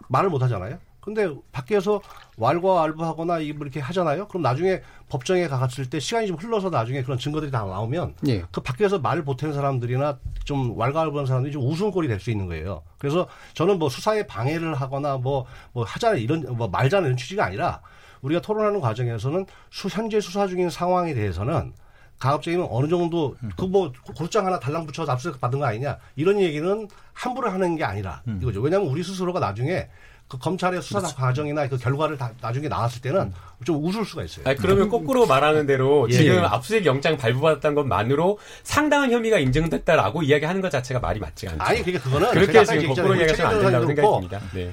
[0.08, 0.78] 말을 못 하잖아요.
[1.06, 2.00] 근데 밖에서
[2.36, 4.26] 왈과 알부하거나 이렇게 하잖아요.
[4.26, 8.42] 그럼 나중에 법정에 가갔을 때 시간이 좀 흘러서 나중에 그런 증거들이 다 나오면 예.
[8.50, 12.82] 그 밖에서 말을 못하는 사람들이나 좀 왈가왈부하는 사람들이 좀 웃음꼴이 될 수 있는 거예요.
[12.98, 17.80] 그래서 저는 뭐 수사에 방해를 하거나 뭐, 뭐 하자는 이런, 뭐 말자는 이런 취지가 아니라
[18.22, 21.72] 우리가 토론하는 과정에서는 수, 현재 수사 중인 상황에 대해서는
[22.18, 26.88] 가급적이면 어느 정도 그 뭐 고소장 하나 달랑 붙여서 압수수색 받은 거 아니냐 이런 얘기는
[27.12, 28.40] 함부로 하는 게 아니라 음.
[28.42, 28.60] 이거죠.
[28.60, 29.88] 왜냐하면 우리 스스로가 나중에
[30.28, 31.16] 그 검찰의 수사 그렇죠.
[31.16, 33.32] 과정이나 그 결과를 다 나중에 나왔을 때는
[33.64, 34.44] 좀 웃을 수가 있어요.
[34.48, 36.14] 아니, 그러면 거꾸로 말하는 대로 예.
[36.14, 41.62] 지금 압수수색 영장 발부받았다는 것만으로 상당한 혐의가 인정됐다라고 이야기하는 것 자체가 말이 맞지 않죠.
[41.62, 44.40] 아니, 그게 그거는 그렇게 지금 거꾸로 이야기하시면 안 된다고 생각이 듭니다.
[44.52, 44.72] 네.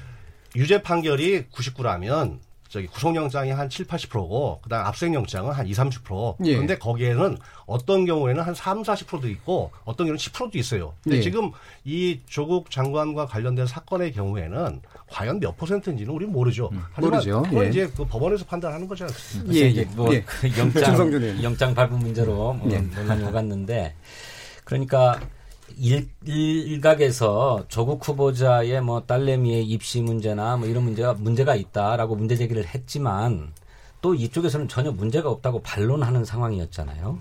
[0.55, 2.39] 유죄 판결이 99라면
[2.73, 6.37] 저기 구속영장이 한 7, 80%고 그다음 압수수색영장은 한 2, 30%.
[6.43, 6.53] 예.
[6.53, 10.93] 그런데 거기에는 어떤 경우에는 한 3, 40%도 있고 어떤 경우는 10%도 있어요.
[11.03, 11.21] 근데 예.
[11.21, 11.51] 지금
[11.85, 16.71] 이 조국 장관과 관련된 사건의 경우에는 과연 몇 퍼센트인지는 우리는 모르죠.
[16.71, 17.43] 음, 모르죠.
[17.43, 17.69] 그건 예.
[17.69, 19.53] 이제 그 법원에서 판단하는 거지 않습니까?
[19.53, 19.83] 예, 예.
[19.95, 20.23] 뭐 예.
[20.23, 22.79] 그 영장 영장 발부 문제로 뭐 예.
[22.79, 23.93] 논란이 오갔는데
[24.63, 25.19] 그러니까
[25.77, 32.65] 일, 일각에서 조국 후보자의 뭐 딸내미의 입시 문제나 뭐 이런 문제가 문제가 있다라고 문제 제기를
[32.65, 33.53] 했지만
[34.01, 37.17] 또 이쪽에서는 전혀 문제가 없다고 반론하는 상황이었잖아요.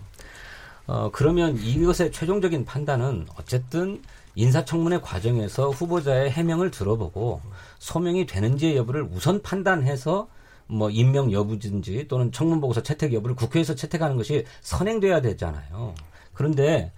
[0.86, 4.02] 어, 그러면 이것의 최종적인 판단은 어쨌든
[4.34, 7.40] 인사청문회 과정에서 후보자의 해명을 들어보고
[7.78, 10.28] 소명이 되는지 여부를 우선 판단해서
[10.66, 15.94] 뭐 임명 여부든지 또는 청문 보고서 채택 여부를 국회에서 채택하는 것이 선행돼야 되잖아요.
[16.32, 16.92] 그런데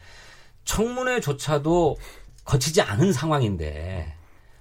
[0.64, 1.96] 청문회조차도
[2.44, 4.14] 거치지 않은 상황인데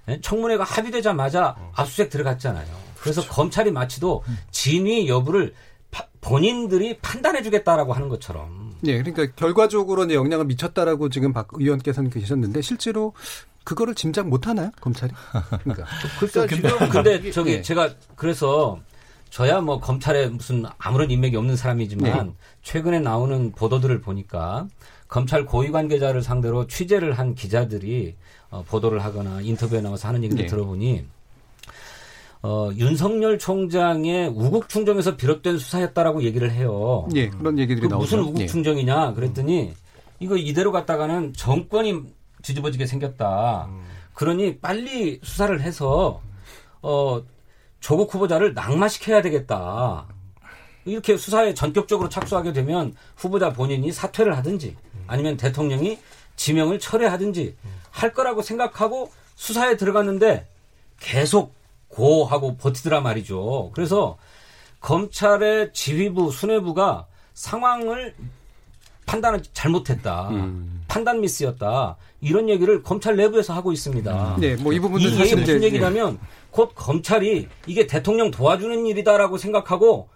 [0.10, 0.22] 예?
[0.22, 2.68] 청문회가 합의되자마자 압수수색 들어갔잖아요.
[3.00, 3.36] 그래서 그렇죠.
[3.36, 5.54] 검찰이 마치도 진위 여부를
[5.92, 8.74] 파, 본인들이 판단해주겠다라고 하는 것처럼.
[8.82, 13.14] 네, 그러니까 결과적으로 영향을 미쳤다라고 지금 박 의원께서는 계셨는데 실제로
[13.64, 15.14] 그거를 짐작 못 하나요, 검찰이?
[15.64, 15.86] 그러니까.
[16.20, 17.62] 글쎄, 지금 근데 저기 네.
[17.62, 18.80] 제가 그래서
[19.30, 22.34] 저야 뭐 검찰에 무슨 아무런 인맥이 없는 사람이지만 네.
[22.62, 24.68] 최근에 나오는 보도들을 보니까
[25.14, 28.16] 검찰 고위 관계자를 상대로 취재를 한 기자들이
[28.50, 30.50] 어, 보도를 하거나 인터뷰에 나와서 하는 얘기를 네.
[30.50, 31.06] 들어보니
[32.42, 37.08] 어, 윤석열 총장의 우국 충정에서 비롯된 수사였다라고 얘기를 해요.
[37.14, 38.48] 예, 그런 얘기들이 그 무슨 우국 예.
[38.48, 39.74] 충정이냐 그랬더니
[40.20, 42.02] 이거 이대로 갔다가는 정권이
[42.42, 43.68] 뒤집어지게 생겼다.
[43.70, 43.84] 음.
[44.16, 46.24] 그러니 빨리 수사를 해서
[46.82, 47.22] 어
[47.80, 50.08] 조국 후보자를 낙마시켜야 되겠다.
[50.86, 54.76] 이렇게 수사에 전격적으로 착수하게 되면 후보자 본인이 사퇴를 하든지
[55.14, 56.00] 아니면 대통령이
[56.38, 57.56] 지명을 철회하든지
[57.92, 60.48] 할 거라고 생각하고 수사에 들어갔는데
[61.00, 61.54] 계속
[61.88, 63.70] 고하고 버티더라 말이죠.
[63.76, 64.18] 그래서
[64.80, 68.16] 검찰의 지휘부, 수뇌부가 상황을
[69.06, 70.30] 판단을 잘못했다.
[70.30, 70.84] 음.
[70.88, 71.96] 판단 미스였다.
[72.22, 74.36] 이런 얘기를 검찰 내부에서 하고 있습니다.
[74.36, 74.42] 음.
[74.42, 76.18] 네, 뭐 이 부분은 이게 무슨 얘기냐면
[76.50, 80.10] 곧 검찰이 이게 대통령 도와주는 일이다라고 생각하고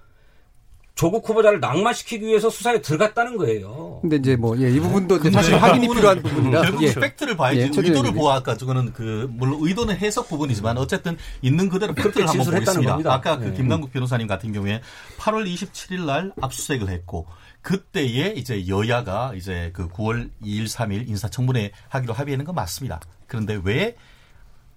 [0.98, 4.00] 조국 후보자를 낙마시키기 위해서 수사에 들어갔다는 거예요.
[4.02, 6.62] 근데 이제 뭐, 예, 이 부분도 이제 사실 확인이 필요한 부분이라.
[6.64, 6.94] 결국 예.
[6.94, 7.60] 팩트를 봐야지.
[7.60, 13.14] 예, 의도를 보아까 저거는 그, 물론 의도는 해석 부분이지만 어쨌든 있는 그대로 팩트를 한번 보겠습니다.
[13.14, 13.54] 아까 그 예.
[13.54, 14.82] 김남국 변호사님 같은 경우에
[15.20, 17.28] 8월 27일 날 압수수색을 했고
[17.62, 23.00] 그때에 이제 여야가 이제 그 9월 2일, 3일 인사청문회 하기로 합의하는 건 맞습니다.
[23.28, 23.96] 그런데 왜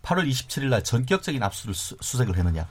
[0.03, 2.67] 8월 27일 날 전격적인 압수를 수, 색을 했느냐?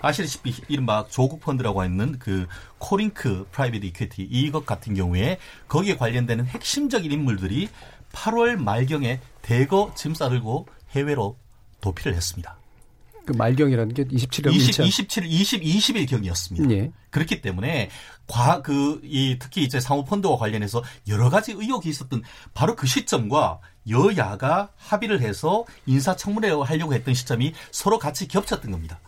[0.00, 2.46] 아시다시피 이른바 조국 펀드라고 하는 그
[2.78, 7.68] 코링크 프라이빗 에쿼티 이것 같은 경우에 거기에 관련되는 핵심적인 인물들이
[8.12, 11.36] 8월 말경에 대거 짐 싸들고 해외로
[11.80, 12.56] 도피를 했습니다.
[13.26, 16.70] 그 말경이라는 게 27일 20, 27일 20 20일 경이었습니다.
[16.70, 16.90] 예.
[17.10, 17.90] 그렇기 때문에
[18.26, 22.22] 과 그 이 특히 이제 사모펀드와 관련해서 여러 가지 의혹이 있었던
[22.54, 28.98] 바로 그 시점과 여야가 합의를 해서 인사청문회 하려고 했던 시점이 서로 같이 겹쳤던 겁니다.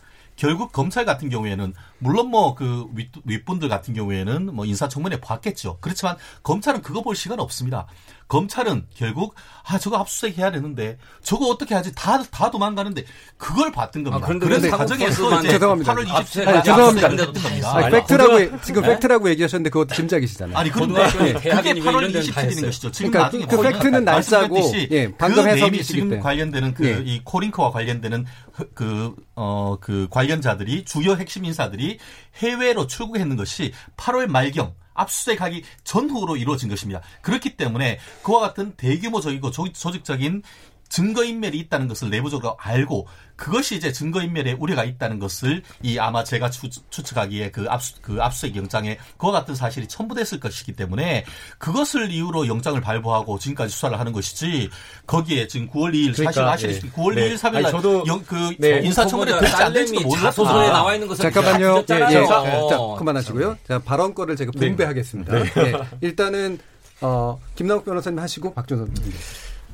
[0.41, 2.89] 결국 검찰 같은 경우에는 물론 뭐 그
[3.25, 5.77] 윗분들 같은 경우에는 뭐 인사청문회 봤겠죠.
[5.83, 7.87] 그렇지만 검찰은 그거 볼 시간 없습니다.
[8.31, 9.35] 검찰은 결국
[9.67, 13.05] 아 저거 압수수색 해야 되는데 저거 어떻게 하지 다 다 도망가는데
[13.37, 14.27] 그걸 봤던 겁니다.
[14.27, 15.95] 아, 그런데 과정에서 이제 죄송합니다.
[15.95, 17.07] 8월 27일 아, 죄송합니다.
[17.09, 18.61] 아니, 팩트라고 아, 짐작이시잖아요.
[18.63, 18.89] 지금 네?
[18.89, 20.57] 팩트라고 얘기하셨는데 그것도 짐작이시잖아요.
[20.57, 21.03] 아니 그런데
[21.35, 22.91] 그게 8월 27일인 것이죠.
[22.93, 27.21] 지금 그러니까 나중에 그 팩트는 날짜고 예, 방금 그 해석이 지금 관련되는 그이 예.
[27.25, 28.27] 코링크와 관련되는
[28.75, 31.99] 그 어, 그 관련자들이 주요 핵심 인사들이
[32.37, 37.01] 해외로 출국했는 것이 8월 말경 압수수색하기 전후로 이루어진 것입니다.
[37.23, 40.43] 그렇기 때문에 그와 같은 대규모적이고 조직적인
[40.91, 43.07] 증거인멸이 있다는 것을 내부적으로 알고
[43.41, 48.55] 그것이 이제 증거인멸에 우려가 있다는 것을 이 아마 제가 추, 측하기에 그 압수 그 압수수색
[48.55, 51.25] 영장에 그와 같은 사실이 첨부됐을 것이기 때문에
[51.59, 54.69] 그것을 이유로 영장을 발부하고 지금까지 수사를 하는 것이지
[55.07, 56.91] 거기에 지금 9월 2일 그러니까, 사실 아시다시피 예.
[56.91, 57.31] 9월 네.
[57.31, 58.81] 2일 3일 날 저도 영, 그 네.
[58.81, 60.45] 인사청문회 될지 안 될지도 몰랐어.
[60.45, 61.85] 소설에 나와 있는 것을 잠깐만요.
[61.91, 62.27] 예, 예.
[62.27, 63.57] 자, 자, 그만하시고요.
[63.67, 64.67] 자, 발언권을 제가 네.
[64.69, 65.33] 분배하겠습니다.
[65.33, 65.45] 네.
[65.55, 65.73] 네.
[66.03, 66.59] 일단은
[67.01, 69.19] 어, 김남욱 변호사님 하시고 박준선 선생님.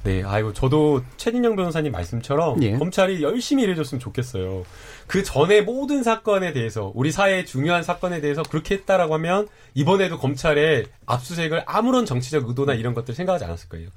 [0.05, 2.79] 네, 아이고 저도 최진영 변호사님 말씀처럼 예.
[2.79, 4.65] 검찰이 열심히 일해줬으면 좋겠어요.
[5.09, 10.87] 그 전에 모든 사건에 대해서 우리 사회의 중요한 사건에 대해서 그렇게 했다라고 하면 이번에도 검찰의
[11.07, 13.89] 압수수색을 아무런 정치적 의도나 이런 것들 생각하지 않았을 거예요.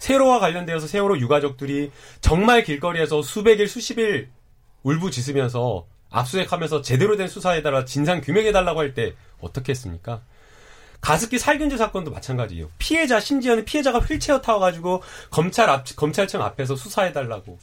[0.00, 1.90] 세월호와 관련되어서 세월호 유가족들이
[2.20, 4.28] 정말 길거리에서 수백일 수십일
[4.82, 10.20] 울부짖으면서 압수수색하면서 제대로 된 수사에다가 진상 규명해달라고 할 때 어떻게 했습니까?
[11.04, 12.70] 가습기 살균제 사건도 마찬가지예요.
[12.78, 17.58] 피해자 심지어는 피해자가 휠체어 타워가지고 검찰 앞 검찰청 앞에서 수사해달라고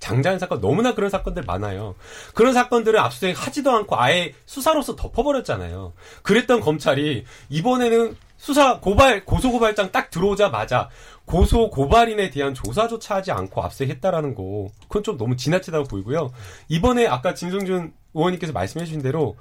[0.00, 1.94] 장자연 사건 너무나 그런 사건들 많아요.
[2.34, 5.92] 그런 사건들을 압수수색 하지도 않고 아예 수사로서 덮어버렸잖아요.
[6.22, 10.88] 그랬던 검찰이 이번에는 수사 고발 고소 고발장 딱 들어오자마자
[11.26, 16.32] 고소 고발인에 대한 조사조차 하지 않고 압수했다라는 거 그건 좀 너무 지나치다고 보이고요.
[16.68, 19.36] 이번에 아까 진성준 의원님께서 말씀해 주신 대로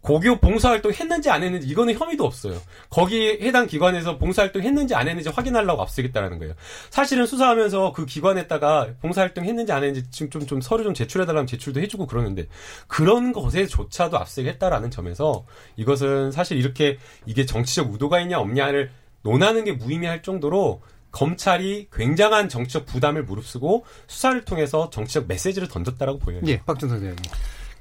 [0.00, 2.60] 고교 봉사활동 했는지 안 했는지 이거는 혐의도 없어요.
[2.88, 6.54] 거기에 해당 기관에서 봉사활동 했는지 안 했는지 확인하려고 앞서겠다라는 거예요.
[6.90, 11.80] 사실은 수사하면서 그 기관에다가 봉사활동 했는지 안 했는지 지금 좀, 좀 서류 좀 제출해달라면 제출도
[11.80, 12.46] 해주고 그러는데
[12.86, 15.44] 그런 것에조차도 앞서겠다라는 점에서
[15.76, 18.90] 이것은 사실 이렇게 이게 정치적 의도가 있냐 없냐를
[19.22, 20.80] 논하는 게 무의미할 정도로
[21.10, 26.42] 검찰이 굉장한 정치적 부담을 무릅쓰고 수사를 통해서 정치적 메시지를 던졌다라고 보여요.
[26.46, 27.16] 예, 박준 선생님.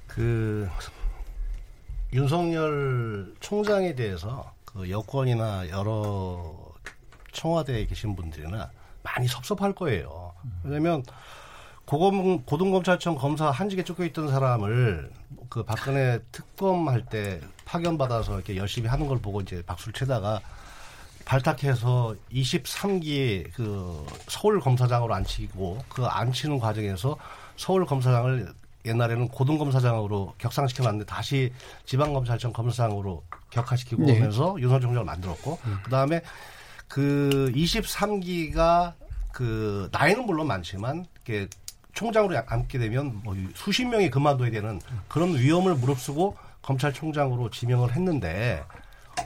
[0.08, 0.68] 그
[2.18, 6.52] 윤석열 총장에 대해서 그 여권이나 여러
[7.32, 8.72] 청와대에 계신 분들이나
[9.04, 10.34] 많이 섭섭할 거예요.
[10.64, 11.04] 왜냐면
[11.86, 15.12] 고검, 고등검찰청 검사 한직에 쫓겨 있던 사람을
[15.48, 20.42] 그 박근혜 특검할 때 파견 받아서 이렇게 열심히 하는 걸 보고 이제 박수를 치다가
[21.24, 27.16] 발탁해서 23기 그 서울 검사장으로 앉히고 그 앉히는 과정에서
[27.58, 28.52] 서울 검사장을
[28.88, 31.52] 옛날에는 고등검사장으로 격상시켜 놨는데 다시
[31.86, 34.14] 지방검찰청 검사장으로 격하시키고 네.
[34.14, 35.78] 오면서 윤석열 총장을 만들었고 음.
[35.84, 36.22] 그다음에
[36.88, 38.94] 그 23기가
[39.34, 41.48] 그 나이는 물론 많지만 이렇게
[41.94, 48.64] 총장으로 앉게 되면 뭐 수십 명이 그만둬야 되는 그런 위험을 무릅쓰고 검찰총장으로 지명을 했는데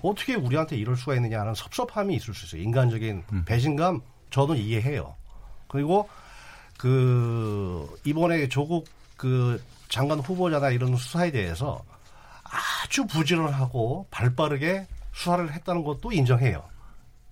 [0.04, 2.62] 어떻게 우리한테 이럴 수가 있느냐는 섭섭함이 있을 수 있어요.
[2.62, 3.46] 인간적인 음.
[3.46, 5.16] 배신감 저도 이해해요.
[5.68, 6.10] 그리고
[6.78, 8.88] 그 이번에 조국
[9.22, 11.84] 그 장관 후보자나 이런 수사에 대해서
[12.44, 16.64] 아주 부지런하고 발빠르게 수사를 했다는 것도 인정해요.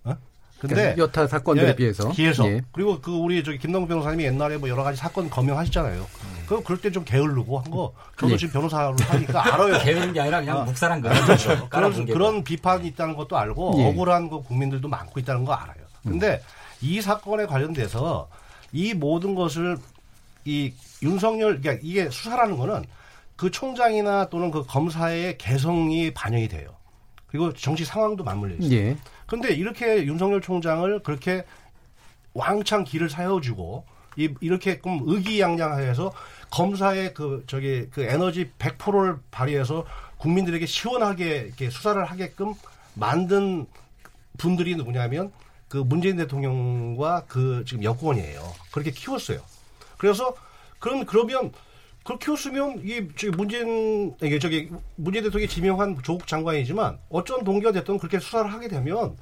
[0.03, 0.15] 어?
[0.59, 2.61] 근데 그러니까 여타 사건들에 예, 비해서 비해서 예.
[2.73, 5.99] 그리고 그 우리 저기 김동 변호사님이 옛날에 뭐 여러 가지 사건 검명하시잖아요.
[6.01, 6.43] 음.
[6.45, 8.37] 그 그럴 때 좀 게을르고 한 거 저도 예.
[8.37, 9.79] 지금 변호사로 하니까 알아요.
[9.79, 10.63] 게으른 게 아니라 그냥 어.
[10.65, 11.23] 묵살한 거예요.
[11.25, 11.69] 그렇죠.
[11.69, 13.85] 그런, 그런 비판이 있다는 것도 알고 예.
[13.87, 15.85] 억울한 거 국민들도 많고 있다는 거 알아요.
[16.03, 16.39] 근데 음.
[16.81, 18.29] 이 사건에 관련돼서
[18.71, 19.79] 이 모든 것을
[20.45, 22.83] 이 윤석열 그러니까 이게 수사라는 거는
[23.35, 26.75] 그 총장이나 또는 그 검사의 개성이 반영이 돼요.
[27.27, 28.75] 그리고 정치 상황도 맞물려 있어요.
[28.75, 28.97] 예.
[29.27, 31.45] 근데 이렇게 윤석열 총장을 그렇게
[32.33, 33.85] 왕창 길을 사여주고
[34.17, 36.11] 이, 이렇게 좀 의기양양해서
[36.49, 39.85] 검사의 그 저기 그 에너지 100%를 발휘해서
[40.17, 42.53] 국민들에게 시원하게 이렇게 수사를 하게끔
[42.95, 43.67] 만든
[44.37, 45.31] 분들이 누구냐면
[45.67, 48.41] 그 문재인 대통령과 그 지금 여권이에요.
[48.71, 49.39] 그렇게 키웠어요.
[49.97, 50.33] 그래서
[50.79, 51.51] 그럼 그러면
[52.03, 52.31] 그렇게
[52.83, 58.51] 이게 저기 문재인 이게 저기 문재인 대통령이 지명한 조국 장관이지만 어쩐 동기가 됐든 그렇게 수사를
[58.51, 59.15] 하게 되면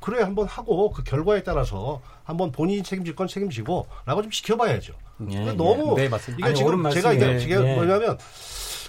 [0.00, 4.94] 그래 한번 하고 그 결과에 따라서 한번 본인이 책임질 건 책임지고라고 좀 지켜봐야죠.
[5.30, 5.52] 예, 예.
[5.52, 6.48] 너무 네, 맞습니다.
[6.48, 7.74] 이게 아니, 지금 제가 이게 예, 예.
[7.74, 8.16] 뭐냐면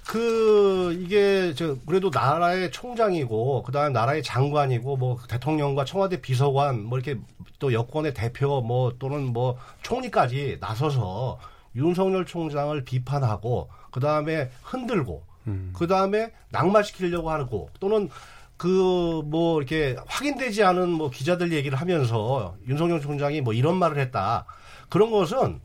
[0.07, 7.19] 그 이게 저 그래도 나라의 총장이고 그다음에 나라의 장관이고 뭐 대통령과 청와대 비서관 뭐 이렇게
[7.59, 11.39] 또 여권의 대표 뭐 또는 뭐 총리까지 나서서
[11.75, 15.71] 윤석열 총장을 비판하고 그 다음에 흔들고 음.
[15.75, 18.09] 그 다음에 낙마시키려고 하고 또는
[18.57, 24.45] 그 뭐 이렇게 확인되지 않은 뭐 기자들 얘기를 하면서 윤석열 총장이 뭐 이런 말을 했다.
[24.89, 25.59] 그런 것은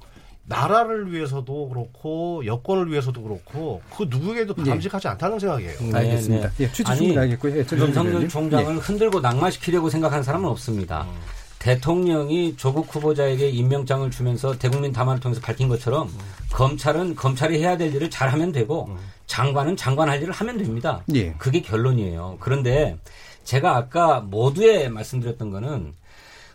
[0.44, 4.62] 나라를 위해서도 그렇고 여권을 위해서도 그렇고 그 누구에게도 예.
[4.62, 5.10] 바람직하지 예.
[5.10, 5.78] 않다는 생각이에요.
[5.80, 6.50] 네, 알겠습니다.
[6.50, 6.64] 네.
[6.64, 7.56] 예, 취지 충분 알겠고요.
[7.56, 8.78] 예, 윤석열 총장을 예.
[8.78, 11.02] 흔들고 낙마시키려고 생각하는 사람은 없습니다.
[11.02, 11.35] 음.
[11.66, 16.18] 대통령이 조국 후보자에게 임명장을 주면서 대국민 담화를 통해서 밝힌 것처럼 음.
[16.52, 18.96] 검찰은 검찰이 해야 될 일을 잘하면 되고 음.
[19.26, 21.02] 장관은 장관 할 일을 하면 됩니다.
[21.12, 21.32] 예.
[21.38, 22.36] 그게 결론이에요.
[22.38, 22.96] 그런데
[23.42, 25.94] 제가 아까 모두에 말씀드렸던 거는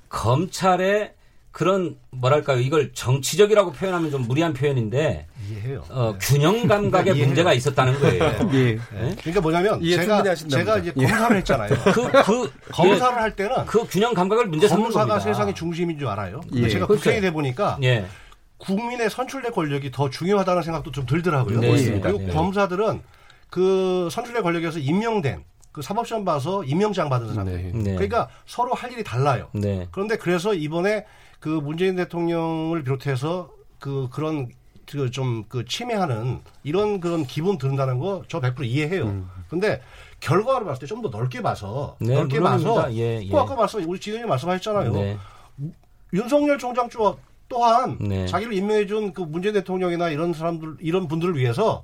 [0.07, 1.13] 검찰의
[1.51, 5.83] 그런 뭐랄까요 이걸 정치적이라고 표현하면 좀 무리한 표현인데 이해해요.
[5.89, 8.23] 어, 균형 감각에 문제가 있었다는 거예요.
[8.53, 8.75] 예.
[8.75, 9.15] 네?
[9.19, 11.05] 그러니까 뭐냐면 제가 제가 이제 예.
[11.05, 11.69] 검사를 했잖아요.
[11.93, 15.29] 그, 그 검사를 예, 할 때는 그 균형 감각을 문제 삼는 검사가 겁니다.
[15.29, 16.39] 세상의 중심인 줄 알아요.
[16.49, 16.69] 근데 예.
[16.69, 18.05] 제가 국회에 돼 보니까 예.
[18.57, 21.59] 국민의 선출된 권력이 더 중요하다는 생각도 좀 들더라고요.
[21.59, 22.31] 네, 그리고 네.
[22.31, 23.01] 검사들은
[23.49, 27.45] 그 선출된 권력에서 임명된 그 사법시험 봐서 임명장 받은 사람.
[27.45, 27.71] 네.
[27.73, 27.93] 네.
[27.93, 29.49] 그러니까 서로 할 일이 달라요.
[29.53, 29.87] 네.
[29.91, 31.05] 그런데 그래서 이번에
[31.41, 33.49] 그 문재인 대통령을 비롯해서
[33.79, 34.47] 그 그런
[34.85, 39.05] 그 좀그 그 침해하는 이런 그런 기분 든다는 거 저 100% 이해해요.
[39.05, 39.29] 음.
[39.49, 39.81] 근데
[40.21, 42.73] 결과를 봤을 때 좀 더 넓게 봐서 네, 넓게 물론입니다.
[42.75, 43.35] 봐서 예, 예.
[43.35, 44.93] 아까 말씀 우리 지금이 말씀하셨잖아요.
[44.93, 45.17] 네.
[46.13, 48.27] 윤석열 총장 쪽 또한 네.
[48.27, 51.83] 자기를 임명해준 그 문재인 대통령이나 이런 사람들 이런 분들을 위해서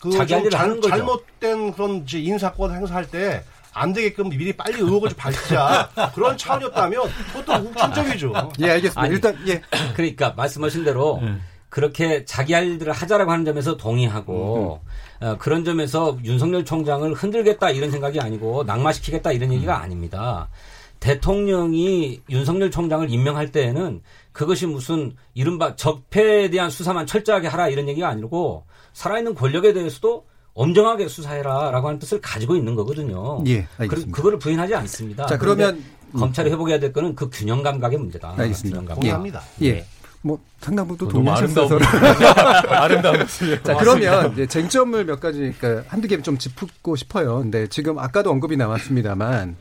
[0.00, 3.42] 그 잘, 잘못된 그런 인사권 행사할 때
[3.74, 8.32] 안 되게끔 미리 빨리 의혹을 좀 밝히자 그런 차원이었다면 그것도 충적이죠.
[8.60, 9.00] 예, 알겠습니다.
[9.00, 9.60] 아니, 일단 예.
[9.94, 11.42] 그러니까 말씀하신 대로 음.
[11.68, 14.80] 그렇게 자기 할 일들을 하자라고 하는 점에서 동의하고
[15.20, 15.26] 음.
[15.26, 19.82] 어, 그런 점에서 윤석열 총장을 흔들겠다 이런 생각이 아니고 낙마시키겠다 이런 얘기가 음.
[19.82, 20.48] 아닙니다.
[21.00, 28.08] 대통령이 윤석열 총장을 임명할 때에는 그것이 무슨 이른바 적폐에 대한 수사만 철저하게 하라 이런 얘기가
[28.08, 30.24] 아니고 살아있는 권력에 대해서도
[30.54, 33.42] 엄정하게 수사해라라고 하는 뜻을 가지고 있는 거거든요.
[33.46, 34.10] 예, 알겠습니다.
[34.12, 35.26] 그, 그거를 부인하지 않습니다.
[35.26, 35.82] 자, 그러면
[36.16, 38.34] 검찰이 회복해야 될 거는 그 균형 감각의 문제다.
[38.38, 38.78] 알겠습니다.
[38.80, 39.42] 균형 동의합니다.
[39.62, 39.66] 예.
[39.66, 39.86] 예.
[40.22, 41.78] 뭐 상당 부분 동의하셨어서
[42.68, 43.18] 아름다운
[43.62, 47.40] 자 그러면 이제 쟁점을 몇 가지 그러니까 한두 개 좀 짚고 싶어요.
[47.40, 49.56] 근데 지금 아까도 언급이 나왔습니다만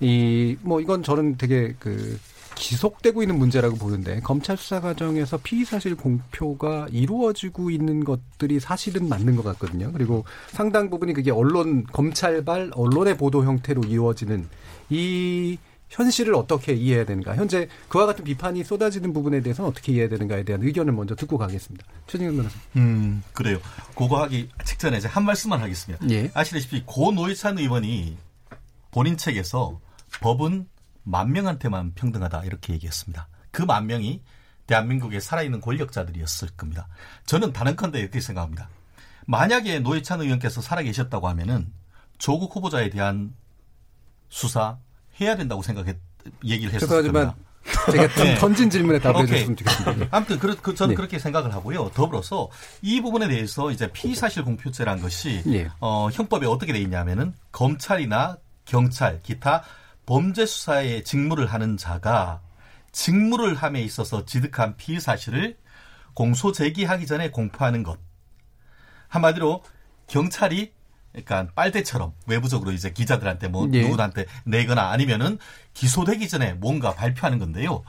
[0.00, 2.18] 이 뭐 이건 저는 되게 그
[2.56, 9.36] 지속되고 있는 문제라고 보는데 검찰 수사 과정에서 피의 사실 공표가 이루어지고 있는 것들이 사실은 맞는
[9.36, 9.92] 것 같거든요.
[9.92, 14.48] 그리고 상당 부분이 그게 언론 검찰발 언론의 보도 형태로 이루어지는
[14.90, 15.58] 이
[15.94, 17.36] 현실을 어떻게 이해해야 되는가.
[17.36, 21.86] 현재 그와 같은 비판이 쏟아지는 부분에 대해서는 어떻게 이해해야 되는가에 대한 의견을 먼저 듣고 가겠습니다.
[22.08, 22.58] 최진경 변호사.
[22.76, 23.58] 음, 그래요.
[23.96, 26.04] 그거 하기 직전에 이제 한 말씀만 하겠습니다.
[26.10, 26.30] 예.
[26.34, 28.16] 아시다시피 고 노회찬 의원이
[28.90, 29.80] 본인 책에서
[30.20, 30.66] 법은
[31.04, 33.28] 만 명한테만 평등하다 이렇게 얘기했습니다.
[33.50, 34.22] 그 만 명이
[34.66, 36.88] 대한민국에 살아있는 권력자들이었을 겁니다.
[37.26, 38.68] 저는 다른컨대 이렇게 생각합니다.
[39.26, 41.72] 만약에 노회찬 의원께서 살아계셨다고 하면은
[42.18, 43.34] 조국 후보자에 대한
[44.28, 44.78] 수사
[45.20, 45.96] 해야 된다고 생각했
[46.44, 47.36] 얘기를 했었을 겁니다.
[47.90, 48.34] 제가 네.
[48.36, 50.08] 던진 질문에 답해 주셨으면 좋겠습니다.
[50.10, 50.96] 아무튼 그, 그 저는 네.
[50.96, 51.90] 그렇게 생각을 하고요.
[51.94, 52.50] 더불어서
[52.82, 55.68] 이 부분에 대해서 이제 피의사실 공표죄라는 것이 네.
[55.80, 58.36] 어, 형법에 어떻게 돼 있냐면은 검찰이나
[58.66, 59.62] 경찰, 기타
[60.06, 62.40] 범죄 수사에 직무를 하는 자가
[62.92, 65.56] 직무를 함에 있어서 지득한 피의 사실을
[66.14, 67.98] 공소 제기하기 전에 공표하는 것.
[69.08, 69.62] 한마디로
[70.06, 70.72] 경찰이
[71.12, 73.82] 그러니까 빨대처럼 외부적으로 이제 기자들한테 뭐 예.
[73.82, 75.38] 누구한테 내거나 아니면은
[75.72, 77.84] 기소되기 전에 뭔가 발표하는 건데요.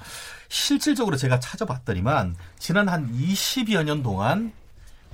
[0.48, 4.54] 실질적으로 제가 찾아봤더니만 지난 한 20여 년 동안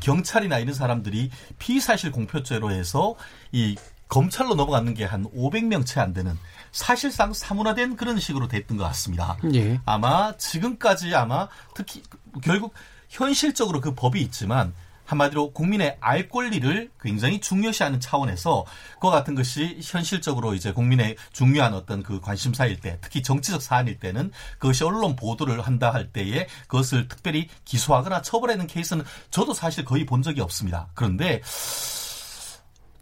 [0.01, 3.15] 경찰이나 이런 사람들이 피의사실 공표죄로 해서
[3.51, 3.77] 이
[4.11, 6.37] 검찰로 넘어가는 게 한 500명 채 안 되는
[6.71, 9.37] 사실상 사문화된 그런 식으로 됐던 것 같습니다.
[9.53, 9.79] 예.
[9.85, 12.03] 아마 지금까지 아마 특히
[12.43, 12.73] 결국
[13.09, 14.73] 현실적으로 그 법이 있지만
[15.05, 18.65] 한마디로 국민의 알 권리를 굉장히 중요시하는 차원에서
[19.01, 24.31] 그와 같은 것이 현실적으로 이제 국민의 중요한 어떤 그 관심사일 때 특히 정치적 사안일 때는
[24.59, 30.21] 그것이 언론 보도를 한다 할 때에 그것을 특별히 기소하거나 처벌하는 케이스는 저도 사실 거의 본
[30.21, 30.87] 적이 없습니다.
[30.93, 31.41] 그런데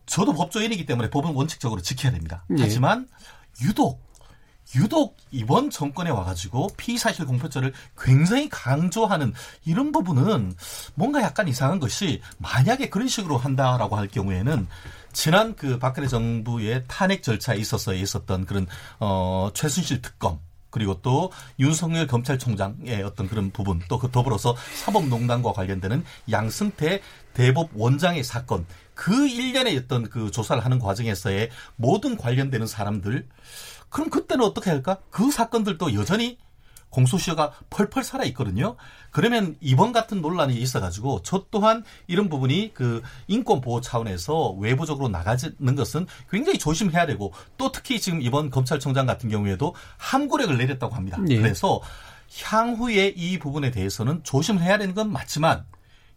[0.09, 2.43] 저도 법조인이기 때문에 법은 원칙적으로 지켜야 됩니다.
[2.57, 2.63] 예.
[2.63, 3.07] 하지만
[3.61, 4.01] 유독
[4.75, 9.33] 유독 이번 정권에 와가지고 피의사실 공표죄를 굉장히 강조하는
[9.65, 10.53] 이런 부분은
[10.93, 14.67] 뭔가 약간 이상한 것이 만약에 그런 식으로 한다라고 할 경우에는
[15.11, 18.67] 지난 그 박근혜 정부의 탄핵 절차에 있어서 있었던 그런
[18.99, 20.39] 어 최순실 특검
[20.69, 27.01] 그리고 또 윤석열 검찰총장의 어떤 그런 부분 또 그 더불어서 사법농단과 관련되는 양승태
[27.33, 28.67] 대법 원장의 사건
[28.99, 33.29] 그 일련의 어떤 그 조사를 하는 과정에서의 모든 관련되는 사람들
[33.87, 34.97] 그럼 그때는 어떻게 할까?
[35.09, 36.37] 그 사건들도 여전히
[36.89, 38.75] 공소시효가 펄펄 살아 있거든요.
[39.09, 45.75] 그러면 이번 같은 논란이 있어가지고 저 또한 이런 부분이 그 인권 보호 차원에서 외부적으로 나가는
[45.77, 51.19] 것은 굉장히 조심해야 되고 또 특히 지금 이번 검찰총장 같은 경우에도 함구력을 내렸다고 합니다.
[51.21, 51.37] 네.
[51.37, 51.79] 그래서
[52.43, 55.63] 향후에 이 부분에 대해서는 조심해야 되는 건 맞지만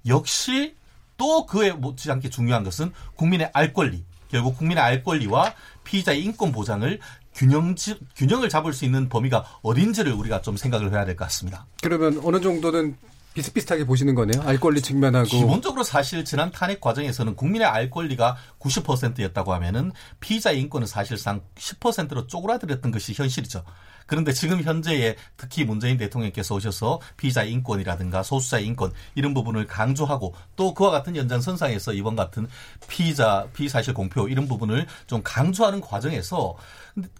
[0.08, 0.74] 역시
[1.22, 5.54] 또 그에 못지않게 중요한 것은 국민의 알 권리 결국 국민의 알 권리와
[5.84, 6.98] 피의자의 인권 보장을
[7.32, 7.76] 균형
[8.16, 11.64] 균형을 잡을 수 있는 범위가 어딘지를 우리가 좀 생각을 해야 될 것 같습니다.
[11.80, 12.96] 그러면 어느 정도는
[13.34, 14.42] 비슷비슷하게 보시는 거네요.
[14.42, 20.88] 알 권리 측면하고 기본적으로 사실 지난 탄핵 과정에서는 국민의 알 권리가 90%였다고 하면은 피의자 인권은
[20.88, 23.62] 사실상 10%로 쪼그라들었던 것이 현실이죠.
[24.06, 30.74] 그런데 지금 현재의 특히 문재인 대통령께서 오셔서 피의자 인권이라든가 소수자 인권 이런 부분을 강조하고 또
[30.74, 32.46] 그와 같은 연장선상에서 이번 같은
[32.88, 36.56] 피의자 피의 사실 공표 이런 부분을 좀 강조하는 과정에서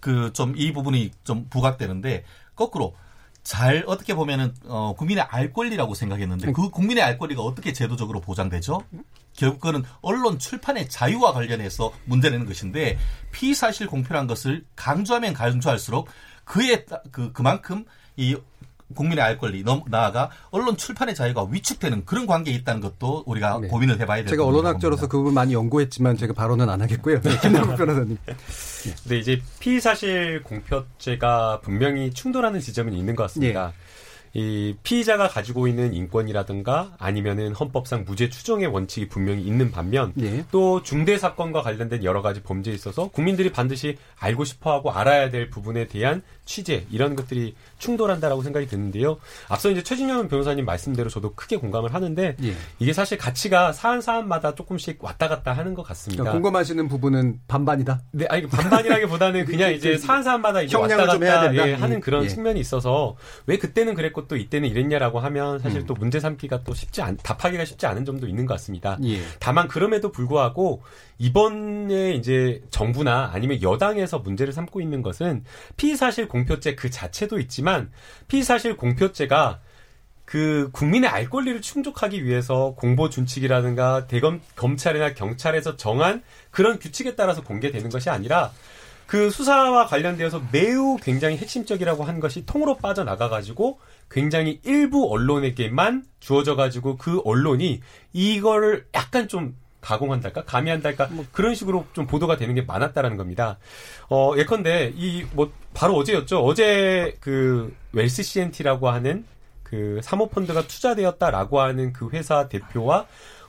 [0.01, 2.25] 그 좀 이 부분이 좀 부각되는데
[2.55, 2.95] 거꾸로
[3.43, 8.83] 잘 어떻게 보면은 어 국민의 알 권리라고 생각했는데 그 국민의 알 권리가 어떻게 제도적으로 보장되죠?
[9.35, 12.99] 결국 그는 언론 출판의 자유와 관련해서 문제되는 것인데
[13.33, 16.09] 피사실 공표란 것을 강조하면 강조할수록
[16.45, 17.85] 그에 그 그만큼
[18.17, 18.37] 이
[18.95, 23.69] 국민의 알 권리, 나아가 언론 출판의 자유가 위축되는 그런 관계에 있다는 것도 우리가 네.
[23.69, 24.31] 고민을 해봐야 됩니다.
[24.31, 27.21] 제가 언론학자로서 그 부분 많이 연구했지만 제가 발언은 안 하겠고요.
[27.21, 28.19] 네, 김남국 변호사님.
[29.09, 33.69] 네, 이제 피의 사실 공표죄가 분명히 충돌하는 지점은 있는 것 같습니다.
[33.69, 33.82] 네.
[34.35, 40.45] 이 피의자가 가지고 있는 인권이라든가 아니면은 헌법상 무죄 추정의 원칙이 분명히 있는 반면 예.
[40.51, 45.87] 또 중대 사건과 관련된 여러 가지 범죄에 있어서 국민들이 반드시 알고 싶어하고 알아야 될 부분에
[45.87, 49.19] 대한 취재 이런 것들이 충돌한다라고 생각이 드는데요.
[49.49, 52.55] 앞서 이제 최진영 변호사님 말씀대로 저도 크게 공감을 하는데 예.
[52.79, 56.23] 이게 사실 가치가 사안 사안마다 조금씩 왔다 갔다 하는 것 같습니다.
[56.23, 58.01] 그러니까 공감하시는 부분은 반반이다.
[58.13, 62.29] 네, 아니 반반이라기보다는 그냥 이제 사안 사안마다 이제 왔다 갔다 예, 하는 그런 예.
[62.29, 63.17] 측면이 있어서
[63.47, 65.87] 왜 그때는 그랬고 또 이때는 이랬냐라고 하면 사실 음.
[65.87, 68.99] 또 문제 삼기가 또 쉽지 않 답하기가 쉽지 않은 점도 있는 것 같습니다.
[69.05, 69.21] 예.
[69.39, 70.83] 다만 그럼에도 불구하고
[71.19, 75.45] 이번에 이제 정부나 아니면 여당에서 문제를 삼고 있는 것은
[75.77, 77.91] 피의사실 공표죄 그 자체도 있지만
[78.29, 79.61] 피의사실 공표죄가
[80.25, 87.43] 그 국민의 알 권리를 충족하기 위해서 공보 준칙이라든가 대검 검찰이나 경찰에서 정한 그런 규칙에 따라서
[87.43, 88.51] 공개되는 것이 아니라
[89.13, 93.79] 그 수사와 관련되어서 매우 굉장히 핵심적이라고 한 것이 통으로 빠져나가 가지고
[94.11, 97.83] 굉장히 일부 언론에게만 주어져 가지고 그 언론이
[98.15, 103.59] 이거를 약간 좀 가공한달까 가미한달까 뭐 그런 식으로 좀 보도가 되는 게 많았다라는 겁니다.
[104.09, 106.43] 어 예컨대 이 뭐 바로 어제였죠.
[106.43, 109.27] 어제 그 웰스 CNT라고 하는
[109.63, 113.05] 그 사모펀드가 투자되었다라고 하는 그 회사 대표와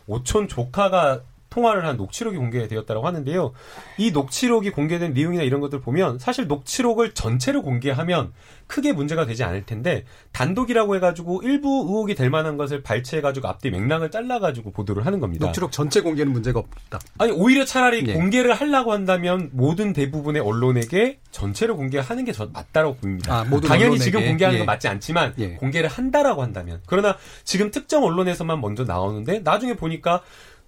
[0.07, 1.22] 오촌 조카가
[1.54, 3.54] 통화를 한 녹취록이 공개되었다고 하는데요.
[3.97, 8.34] 이 녹취록이 공개된 내용이나 이런 것들 보면 사실 녹취록을 전체로 공개하면
[8.66, 14.10] 크게 문제가 되지 않을 텐데 단독이라고 해가지고 일부 의혹이 될 만한 것을 발췌해가지고 앞뒤 맥락을
[14.10, 15.45] 잘라가지고 보도를 하는 겁니다.
[15.45, 16.99] 녹취록 전체 공개는 문제가 없다.
[17.20, 18.14] 아니 오히려 차라리 네.
[18.14, 23.32] 공개를 하려고 한다면 모든 대부분의 언론에게 전체를 공개하는 게저 맞다라고 보입니다.
[23.32, 24.04] 아, 당연히 언론에게.
[24.04, 24.66] 지금 공개하는 건 예.
[24.66, 25.49] 맞지 않지만 예.
[25.56, 30.24] 공개를 한다라고 한다면 그러나 지금 특정 언론에서만 먼저 나오는데 나중에 보니까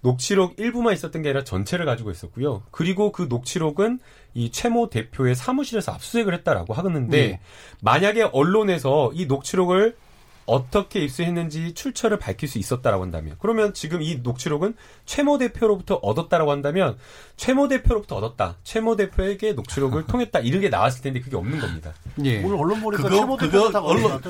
[0.06, 2.62] 녹취록 일부만 있었던 게 아니라 전체를 가지고 있었고요.
[2.70, 3.98] 그리고 그 녹취록은
[4.34, 7.40] 이 최모 대표의 사무실에서 압수수색을 했다라고 하는데 네.
[7.82, 9.96] 만약에 언론에서 이 녹취록을
[10.46, 14.74] 어떻게 입수했는지 출처를 밝힐 수 있었다라고 한다면 그러면 지금 이 녹취록은
[15.04, 16.96] 최모 대표로부터 얻었다라고 한다면
[17.36, 18.56] 최모 대표로부터 얻었다.
[18.62, 20.38] 최모 대표에게 녹취록을 통했다.
[20.40, 21.92] 이렇게 나왔을 텐데 그게 없는 겁니다.
[22.24, 22.42] 예.
[22.42, 24.20] 오늘 언론 보니까 그거, 최모 대표가 언론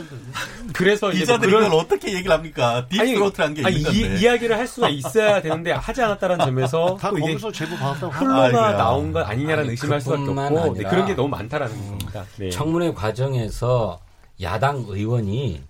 [0.72, 2.86] 그래서 기자들이 뭐 그런 어떻게 얘기를 합니까?
[2.88, 7.76] 딥스로트란 게 아니, 이, 이야기를 할 수가 있어야 되는데 하지 않았다는 점에서 다 거기서 제보
[7.76, 12.24] 받았다고 흘러가 나온 것 아니냐라는 의심할 수밖에 없고 네, 그런 게 너무 많다라는 겁니다.
[12.36, 12.50] 네.
[12.50, 14.00] 청문회 과정에서
[14.40, 15.62] 야당 의원이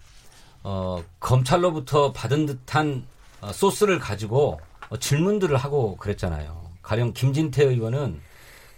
[0.69, 3.07] 어, 검찰로부터 받은 듯한
[3.41, 4.59] 어, 소스를 가지고
[4.89, 6.61] 어, 질문들을 하고 그랬잖아요.
[6.83, 8.21] 가령 김진태 의원은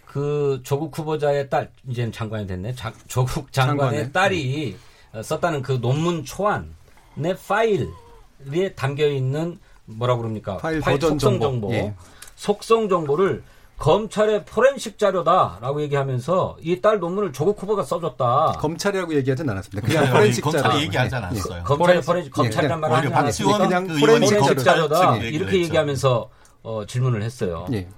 [0.04, 2.74] 그 조국 후보자의 딸, 이제는 장관이 됐네.
[2.74, 4.12] 자, 조국 장관의 장관의?
[4.12, 4.76] 딸이
[5.14, 5.22] 네.
[5.22, 10.58] 썼다는 그 논문 초안의 파일에 담겨 있는 뭐라 그럽니까?
[10.58, 11.72] 파일, 파일 속성 정보, 정보.
[11.72, 11.94] 예.
[12.36, 13.42] 속성 정보를
[13.78, 18.56] 검찰의 포렌식 자료다라고 얘기하면서 이 딸 논문을 조국 후보가 써줬다.
[18.58, 19.86] 검찰이라고 얘기하진 않았습니다.
[19.86, 20.52] 그냥 포렌식 자료.
[20.62, 21.62] 검찰이 얘기하지 않았어요.
[21.64, 23.58] 검찰의 포렌식 검찰이란 말을 하지 않았습니까?
[23.58, 26.28] 그냥 그 포렌식 자료다 이렇게 얘기하면서
[26.64, 27.66] 어, 질문을 했어요.
[27.72, 27.88] 예.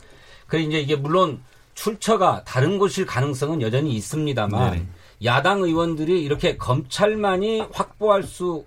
[0.47, 1.43] 그래 이제 이게 물론
[1.75, 4.87] 출처가 다른 곳일 가능성은 여전히 있습니다만 네
[5.23, 8.65] 야당 의원들이 이렇게 검찰만이 확보할 수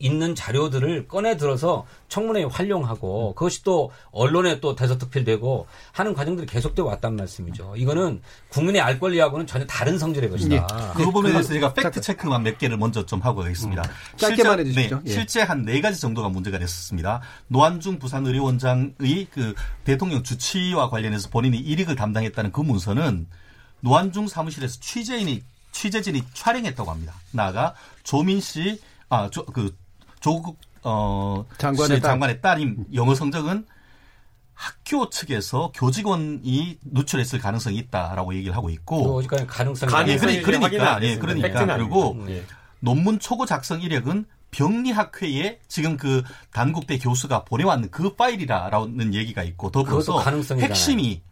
[0.00, 7.14] 있는 자료들을 꺼내 들어서 청문회에 활용하고 그것이 또 언론에 또 대서특필되고 하는 과정들이 계속돼 왔단
[7.14, 7.74] 말씀이죠.
[7.76, 10.56] 이거는 국민의 알 권리하고는 전혀 다른 성질의 것이다.
[10.56, 10.62] 예.
[10.96, 13.82] 그 부분에 대해서 제가 팩트 체크만 몇 개를 먼저 좀 하고 가겠습니다.
[13.82, 14.16] 음.
[14.16, 14.96] 짧게만 해주시죠.
[14.96, 15.10] 네, 예.
[15.12, 17.20] 실제 한 네 가지 정도가 문제가 됐었습니다.
[17.48, 19.54] 노환중 부산의료원장의 그
[19.84, 23.28] 대통령 주치와 관련해서 본인이 일익을 담당했다는 그 문서는
[23.80, 25.42] 노환중 사무실에서 취재인이
[25.78, 27.14] 취재진이 촬영했다고 합니다.
[27.30, 29.76] 나아가 조민 씨, 아, 조, 그,
[30.18, 32.10] 조국, 어, 장관의, 딸.
[32.10, 33.64] 장관의 딸인 영어 성적은
[34.54, 39.18] 학교 측에서 교직원이 누출했을 가능성이 있다라고 얘기를 하고 있고.
[39.18, 41.76] 어디까지 가능성이 예, 그러니까, 그러니까, 예, 그러니까.
[41.76, 42.44] 그리고 예.
[42.80, 50.20] 논문 초고 작성 이력은 병리학회에 지금 그 단국대 교수가 보내왔는 그 파일이라는 얘기가 있고 더불어서
[50.58, 51.22] 핵심이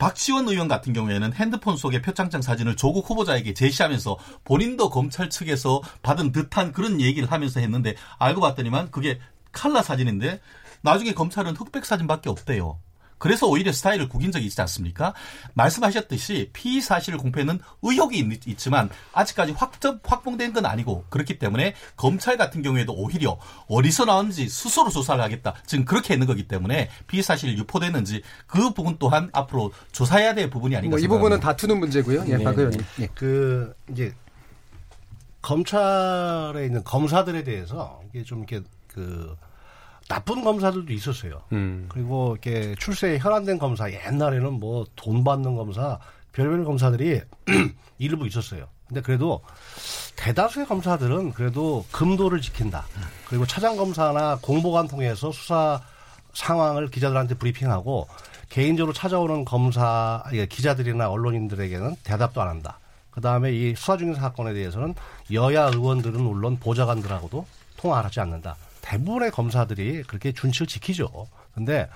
[0.00, 6.32] 박지원 의원 같은 경우에는 핸드폰 속의 표창장 사진을 조국 후보자에게 제시하면서 본인도 검찰 측에서 받은
[6.32, 9.20] 듯한 그런 얘기를 하면서 했는데 알고 봤더니만 그게
[9.52, 10.40] 칼라 사진인데
[10.80, 12.78] 나중에 검찰은 흑백 사진밖에 없대요.
[13.20, 15.14] 그래서 오히려 스타일을 구긴 적이 있지 않습니까?
[15.54, 22.38] 말씀하셨듯이 피의 사실을 공표에는 의혹이 있, 지만 아직까지 확정 확봉된 건 아니고 그렇기 때문에 검찰
[22.38, 25.54] 같은 경우에도 오히려 어디서 나왔는지 스스로 조사를 하겠다.
[25.66, 30.74] 지금 그렇게 있는 거기 때문에 피의 사실이 유포됐는지 그 부분 또한 앞으로 조사해야 될 부분이
[30.74, 32.24] 아닌가 뭐이 부분은 다투는 문제고요.
[32.26, 32.44] 예, 네.
[32.44, 32.80] 박 의원님.
[33.00, 33.08] 예.
[33.14, 34.14] 그 이제
[35.42, 39.36] 검찰에 있는 검사들에 대해서 이게 좀 이렇게 그
[40.10, 41.40] 나쁜 검사들도 있었어요.
[41.52, 41.86] 음.
[41.88, 46.00] 그리고 이렇게 출세에 혈안된 검사, 옛날에는 뭐 돈 받는 검사,
[46.32, 47.20] 별별 검사들이
[47.98, 48.66] 일부 있었어요.
[48.88, 49.40] 근데 그래도
[50.16, 52.86] 대다수의 검사들은 그래도 금도를 지킨다.
[53.28, 55.80] 그리고 차장 검사나 공보관 통해서 수사
[56.34, 58.08] 상황을 기자들한테 브리핑하고
[58.48, 62.80] 개인적으로 찾아오는 검사, 기자들이나 언론인들에게는 대답도 안 한다.
[63.12, 64.96] 그 다음에 이 수사 중인 사건에 대해서는
[65.32, 67.46] 여야 의원들은 물론 보좌관들하고도
[67.76, 68.56] 통화를 하지 않는다.
[68.80, 71.28] 대부분의 검사들이 그렇게 준칙을 지키죠.
[71.54, 71.88] 근데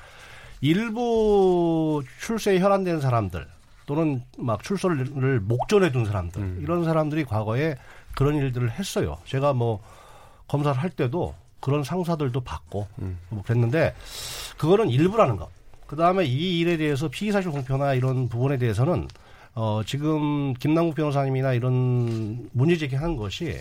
[0.60, 3.46] 일부 출세에 혈안된 사람들
[3.86, 6.60] 또는 막 출소를 목전에 둔 사람들 음.
[6.62, 7.76] 이런 사람들이 과거에
[8.14, 9.18] 그런 일들을 했어요.
[9.26, 9.82] 제가 뭐
[10.48, 13.18] 검사를 할 때도 그런 상사들도 받고 음.
[13.28, 13.94] 뭐 그랬는데
[14.56, 15.48] 그거는 일부라는 것.
[15.86, 19.08] 그 다음에 이 일에 대해서 피의사실 공표나 이런 부분에 대해서는
[19.54, 23.58] 어 지금 김남국 변호사님이나 이런 문제 제기하는 것이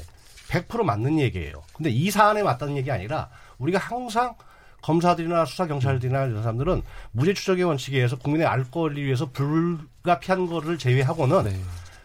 [0.53, 1.63] 100% 맞는 얘기예요.
[1.73, 4.35] 근데 이 사안에 맞다는 얘기 아니라 우리가 항상
[4.81, 10.77] 검사들이나 수사 경찰들이나 이런 사람들은 무죄 추적의 원칙에 의해서 국민의 알 권리 위해서 불가피한 거를
[10.77, 11.59] 제외하고는 네.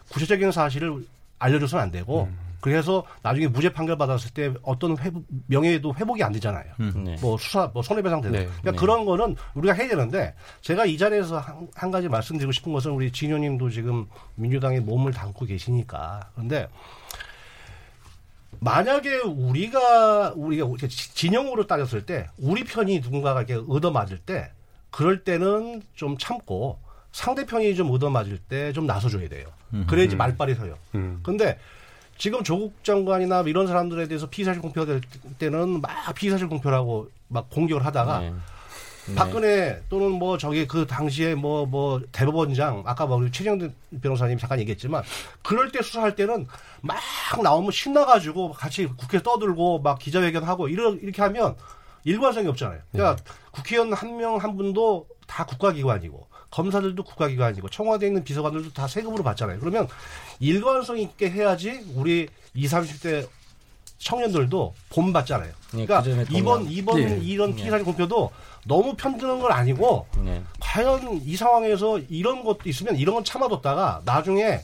[0.09, 1.05] 구체적인 사실을
[1.37, 2.37] 알려줘서는 안 되고 음.
[2.61, 6.65] 그래서 나중에 무죄 판결 받았을 때 어떤 회복, 명예도 회복이 안 되잖아요.
[6.79, 7.03] 음.
[7.05, 7.15] 네.
[7.21, 8.39] 뭐 수사, 뭐 손해배상 되는.
[8.39, 8.45] 네.
[8.45, 8.77] 그러니까 네.
[8.77, 13.11] 그런 거는 우리가 해야 되는데 제가 이 자리에서 한, 한 가지 말씀드리고 싶은 것은 우리
[13.11, 16.67] 진효님도 지금 민주당에 몸을 담고 계시니까 그런데
[18.59, 24.51] 만약에 우리가 우리가 진영으로 따졌을 때 우리 편이 누군가가 이렇게 얻어맞을 때
[24.91, 26.79] 그럴 때는 좀 참고
[27.11, 29.47] 상대편이 좀 얻어맞을 때 좀 나서줘야 돼요.
[29.87, 30.77] 그래야지 말빨이 서요.
[30.95, 31.19] 음.
[31.23, 31.57] 근데
[32.17, 35.01] 지금 조국 장관이나 이런 사람들에 대해서 피의사실 공표가 될
[35.37, 38.33] 때는 막 피의사실 공표라고 막 공격을 하다가 네.
[39.09, 39.15] 네.
[39.15, 44.59] 박근혜 또는 뭐 저기 그 당시에 뭐뭐 뭐 대법원장 아까 뭐 우리 최정든 변호사님 잠깐
[44.59, 45.03] 얘기했지만
[45.41, 46.47] 그럴 때 수사할 때는
[46.81, 46.97] 막
[47.41, 51.55] 나오면 신나가지고 같이 국회 떠들고 막 기자회견하고 이런 이렇게 하면
[52.03, 52.79] 일관성이 없잖아요.
[52.91, 53.31] 그러니까 네.
[53.51, 59.59] 국회의원 한 명한 한 분도 다 국가기관이고 검사들도 국가기관이고 청와대에 있는 비서관들도 다 세금으로 받잖아요.
[59.59, 59.87] 그러면
[60.39, 63.27] 일관성 있게 해야지 우리 20, 30대
[63.99, 65.51] 청년들도 본받잖아요.
[65.73, 67.19] 네, 그러니까 그 이번 이번 네.
[67.21, 68.31] 이런 피의사실 공표도
[68.65, 70.41] 너무 편드는 건 아니고 네.
[70.59, 74.61] 과연 이 상황에서 이런 것도 있으면 이런 건 참아뒀다가 나중에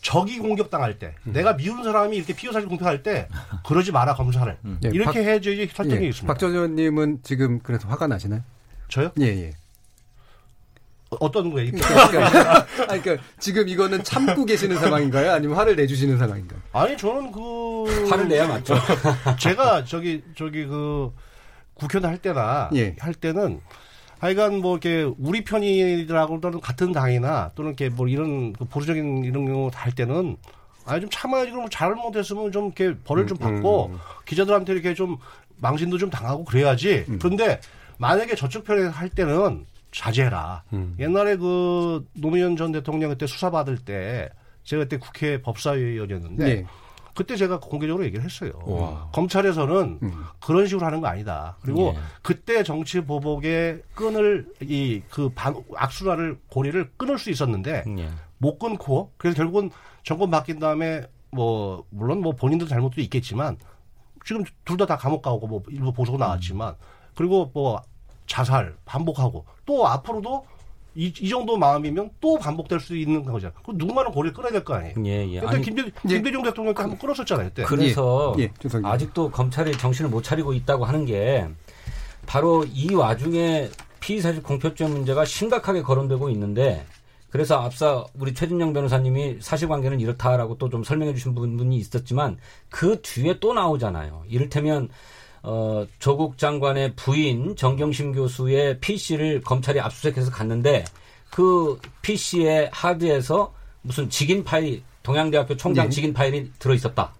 [0.00, 1.32] 적이 공격당할 때 음.
[1.32, 3.28] 내가 미운 사람이 이렇게 피의사실 공표할 때
[3.66, 4.78] 그러지 마라 검사를 음.
[4.80, 6.32] 네, 이렇게 해줘야지 설정이 예, 있습니다.
[6.32, 8.42] 박전 의원님은 지금 그래서 화가 나시나요?
[8.88, 9.10] 저요?
[9.20, 9.52] 예 예.
[11.10, 11.72] 어떤 거예요?
[11.72, 15.32] 그러니까, 그러니까 지금 이거는 참고 계시는 상황인가요?
[15.32, 16.60] 아니면 화를 내주시는 상황인가요?
[16.72, 18.74] 아니 저는 그 화를 내야 맞죠.
[19.40, 21.10] 제가 저기 저기 그
[21.74, 22.94] 국회의원 할 때나 예.
[22.98, 23.60] 할 때는
[24.18, 29.46] 하여간 뭐 이렇게 우리 편이라고 또는 같은 당이나 또는 이렇게 뭐 이런 그 보수적인 이런
[29.46, 30.36] 경우 할 때는
[30.84, 33.98] 아니 좀 참아야지 그럼 잘못했으면 좀 이렇게 벌을 좀 받고 음, 음.
[34.26, 35.16] 기자들한테 이렇게 좀
[35.58, 37.06] 망신도 좀 당하고 그래야지.
[37.08, 37.18] 음.
[37.18, 37.60] 그런데
[37.98, 39.66] 만약에 저쪽 편에 할 때는
[39.98, 40.62] 자제해라.
[40.72, 40.94] 음.
[41.00, 44.28] 옛날에 그 노무현 전 대통령 그때 수사받을 때
[44.62, 46.66] 제가 그때 국회 법사위원이었는데 네.
[47.16, 48.52] 그때 제가 공개적으로 얘기를 했어요.
[48.64, 49.10] 와.
[49.12, 50.24] 검찰에서는 음.
[50.40, 51.56] 그런 식으로 하는 거 아니다.
[51.62, 52.00] 그리고 예.
[52.22, 55.30] 그때 정치 보복의 끈을 이 그
[55.74, 58.08] 악순환을 고리를 끊을 수 있었는데 예.
[58.38, 59.70] 못 끊고 그래서 결국은
[60.04, 63.56] 정권 바뀐 다음에 뭐 물론 뭐 본인도 잘못도 있겠지만
[64.24, 66.74] 지금 둘 다 다 감옥 가고 뭐 일부 보석 나왔지만
[67.16, 67.82] 그리고 뭐
[68.28, 70.46] 자살 반복하고 또 앞으로도
[70.94, 73.52] 이, 이 정도 마음이면 또 반복될 수 있는 거죠.
[73.64, 74.94] 그 누군가는 고리를 끊어야 될 거 아니에요.
[75.06, 75.40] 예, 예.
[75.40, 75.90] 그때 김대, 예.
[76.08, 77.48] 김대중 대통령 때 한번 끊었었잖아요.
[77.48, 77.62] 그때.
[77.64, 78.50] 그래서 예, 예.
[78.82, 81.46] 아직도 검찰이 정신을 못 차리고 있다고 하는 게
[82.26, 83.68] 바로 이 와중에
[84.00, 86.84] 피의사실 공표죄 문제가 심각하게 거론되고 있는데
[87.30, 92.38] 그래서 앞서 우리 최진영 변호사님이 사실관계는 이렇다라고 또 좀 설명해 주신 부분이 있었지만
[92.70, 94.24] 그 뒤에 또 나오잖아요.
[94.28, 94.88] 이를테면
[95.42, 100.84] 어, 조국 장관의 부인 정경심 교수의 PC를 검찰이 압수수색해서 갔는데
[101.30, 105.90] 그 PC의 하드에서 무슨 직인 파일이 동양대학교 총장 네.
[105.90, 107.14] 직인 파일이 들어 있었다.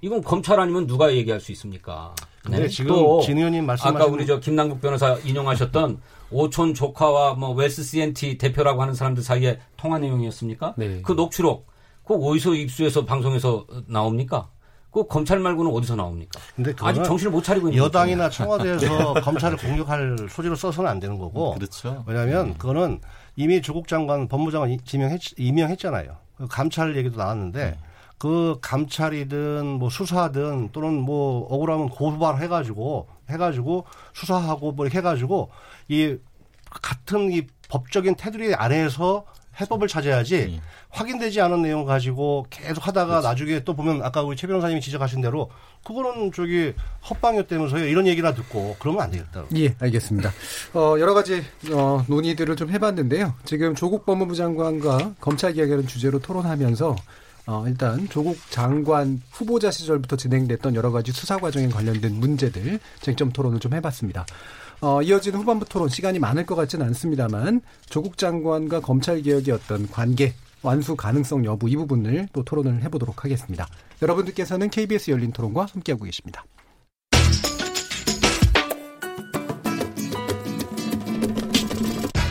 [0.00, 2.14] 이건 검찰 아니면 누가 얘기할 수 있습니까?
[2.48, 6.00] 네, 지금 진 의원님 말씀하신 아까 우리 저 김남국 변호사 인용하셨던
[6.30, 10.74] 오촌 조카와 뭐 웨스 CNT 대표라고 하는 사람들 사이에 통화 내용이었습니까?
[10.76, 11.02] 네.
[11.02, 11.66] 그 녹취록
[12.04, 14.48] 그 어디서 입수해서 방송에서 나옵니까?
[14.92, 16.38] 그 검찰 말고는 어디서 나옵니까?
[16.54, 21.54] 근데 아직 정신을 못 차리고 있는 여당이나 청와대에서 검찰을 공격할 소지로 써서는 안 되는 거고.
[21.54, 22.04] 그렇죠.
[22.06, 22.54] 왜냐하면 음.
[22.58, 23.00] 그거는
[23.34, 26.14] 이미 조국 장관 법무장관 지명했, 임명했잖아요.
[26.36, 27.92] 그 감찰 얘기도 나왔는데 음.
[28.18, 35.50] 그 감찰이든 뭐 수사든 또는 뭐 억울하면 고발 해가지고 해가지고 수사하고 뭐 이렇게 해가지고
[35.88, 36.18] 이
[36.82, 39.24] 같은 이 법적인 테두리 안에서
[39.60, 40.60] 해법을 찾아야지 음.
[40.90, 43.26] 확인되지 않은 내용 가지고 계속 하다가 그렇지.
[43.26, 45.50] 나중에 또 보면 아까 우리 최 변호사님이 지적하신 대로
[45.84, 46.72] 그거는 저기
[47.08, 49.44] 헛방이었다면서요 이런 얘기나 듣고 그러면 안 되겠다.
[49.56, 50.30] 예, 알겠습니다.
[50.74, 51.42] 어, 여러 가지
[51.72, 53.34] 어, 논의들을 좀 해봤는데요.
[53.44, 56.96] 지금 조국 법무부 장관과 검찰 개혁이라는 주제로 토론하면서
[57.46, 63.58] 어, 일단 조국 장관 후보자 시절부터 진행됐던 여러 가지 수사 과정에 관련된 문제들 쟁점 토론을
[63.58, 64.24] 좀 해봤습니다.
[64.82, 70.34] 어, 이어지는 후반부 토론 시간이 많을 것 같지는 않습니다만 조국 장관과 검찰 개혁의 어떤 관계
[70.60, 73.68] 완수 가능성 여부 이 부분을 또 토론을 해보도록 하겠습니다.
[74.02, 76.44] 여러분들께서는 KBS 열린 토론과 함께하고 계십니다.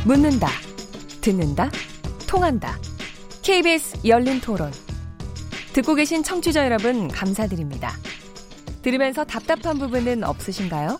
[0.05, 0.47] 묻는다,
[1.21, 1.71] 듣는다,
[2.27, 2.77] 통한다.
[3.43, 4.71] KBS 열린 토론.
[5.71, 7.93] 듣고 계신 청취자 여러분 감사드립니다.
[8.81, 10.99] 들으면서 답답한 부분은 없으신가요?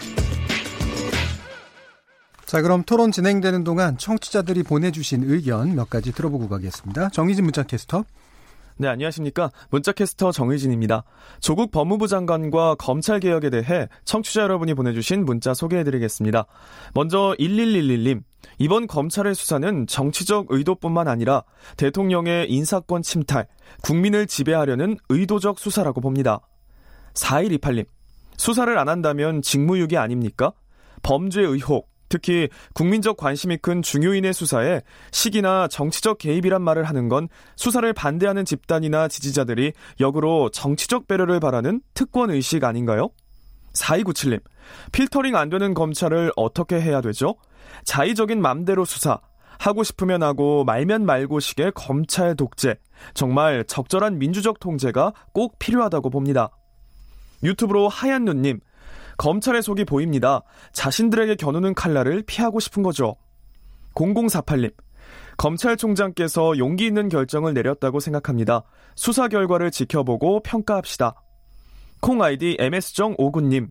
[2.51, 7.07] 자, 그럼 토론 진행되는 동안 청취자들이 보내주신 의견 몇 가지 들어보고 가겠습니다.
[7.11, 8.03] 정희진 문자캐스터.
[8.75, 9.51] 네, 안녕하십니까.
[9.69, 11.05] 문자캐스터 정의진입니다.
[11.39, 16.45] 조국 법무부 장관과 검찰 개혁에 대해 청취자 여러분이 보내주신 문자 소개해드리겠습니다.
[16.93, 18.21] 먼저 1111님.
[18.57, 21.45] 이번 검찰의 수사는 정치적 의도뿐만 아니라
[21.77, 23.47] 대통령의 인사권 침탈,
[23.81, 26.41] 국민을 지배하려는 의도적 수사라고 봅니다.
[27.13, 27.85] 4128님.
[28.35, 30.51] 수사를 안 한다면 직무유기 아닙니까?
[31.01, 34.81] 범죄 의혹, 특히 국민적 관심이 큰 중요인의 수사에
[35.11, 42.29] 시기나 정치적 개입이란 말을 하는 건 수사를 반대하는 집단이나 지지자들이 역으로 정치적 배려를 바라는 특권
[42.29, 43.09] 의식 아닌가요?
[43.73, 44.41] 4297님,
[44.91, 47.35] 필터링 안 되는 검찰을 어떻게 해야 되죠?
[47.85, 49.21] 자의적인 맘대로 수사,
[49.57, 52.75] 하고 싶으면 하고 말면 말고 식의 검찰 독재,
[53.13, 56.49] 정말 적절한 민주적 통제가 꼭 필요하다고 봅니다.
[57.41, 58.59] 유튜브로 하얀 눈님,
[59.21, 60.41] 검찰의 속이 보입니다.
[60.73, 63.17] 자신들에게 겨누는 칼날을 피하고 싶은 거죠.
[63.93, 64.73] 0048님.
[65.37, 68.63] 검찰총장께서 용기 있는 결정을 내렸다고 생각합니다.
[68.95, 71.13] 수사 결과를 지켜보고 평가합시다.
[71.99, 73.69] 콩 아이디 MS정 오군님.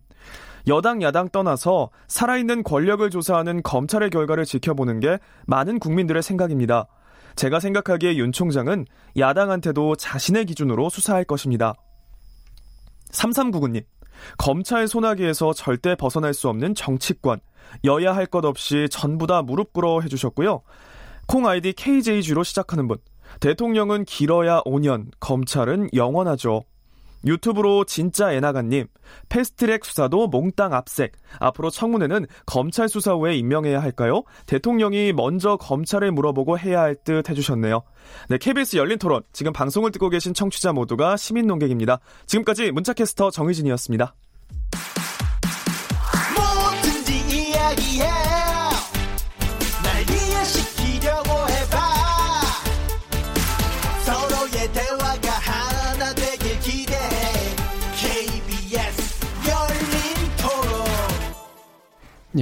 [0.67, 6.87] 여당 야당 떠나서 살아있는 권력을 조사하는 검찰의 결과를 지켜보는 게 많은 국민들의 생각입니다.
[7.35, 8.85] 제가 생각하기에 윤 총장은
[9.17, 11.73] 야당한테도 자신의 기준으로 수사할 것입니다.
[13.11, 13.83] 3399님.
[14.37, 17.39] 검찰 소나기에서 절대 벗어날 수 없는 정치권.
[17.85, 20.61] 여야 할 것 없이 전부 다 무릎 꿇어 해주셨고요.
[21.27, 22.97] 콩 아이디 KJG로 시작하는 분.
[23.39, 26.63] 대통령은 길어야 5년, 검찰은 영원하죠.
[27.25, 28.87] 유튜브로 진짜 애나가님,
[29.29, 31.13] 패스트트랙 수사도 몽땅 압색.
[31.39, 34.23] 앞으로 청문회는 검찰 수사 후에 임명해야 할까요?
[34.45, 37.81] 대통령이 먼저 검찰에 물어보고 해야 할 듯 해주셨네요.
[38.29, 39.23] 네, KBS 열린 토론.
[39.33, 41.99] 지금 방송을 듣고 계신 청취자 모두가 시민 농객입니다.
[42.27, 44.13] 지금까지 문자캐스터 정희진이었습니다.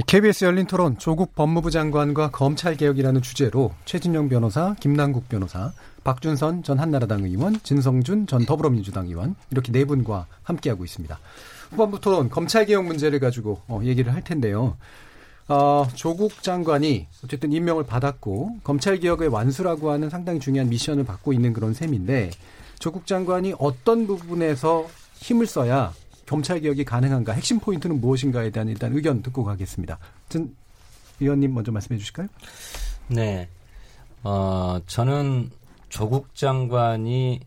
[0.06, 5.72] KBS 열린 토론 조국 법무부 장관과 검찰 개혁이라는 주제로 최진영 변호사, 김남국 변호사,
[6.04, 11.18] 박준선 전 한나라당 의원, 진성준 전 더불어민주당 의원 이렇게 네 분과 함께하고 있습니다.
[11.72, 14.76] 후반부 토론 검찰 개혁 문제를 가지고 어, 얘기를 할 텐데요.
[15.48, 21.52] 어, 조국 장관이 어쨌든 임명을 받았고 검찰 개혁의 완수라고 하는 상당히 중요한 미션을 받고 있는
[21.52, 22.30] 그런 셈인데
[22.78, 24.86] 조국 장관이 어떤 부분에서
[25.16, 25.92] 힘을 써야
[26.30, 29.98] 검찰 개혁이 가능한가 핵심 포인트는 무엇인가에 대한 일단 의견 듣고 가겠습니다.
[30.28, 30.54] 전
[31.18, 32.28] 의원님 먼저 말씀해 주실까요?
[33.08, 33.48] 네.
[34.22, 35.50] 어, 저는
[35.88, 37.40] 조국 장관이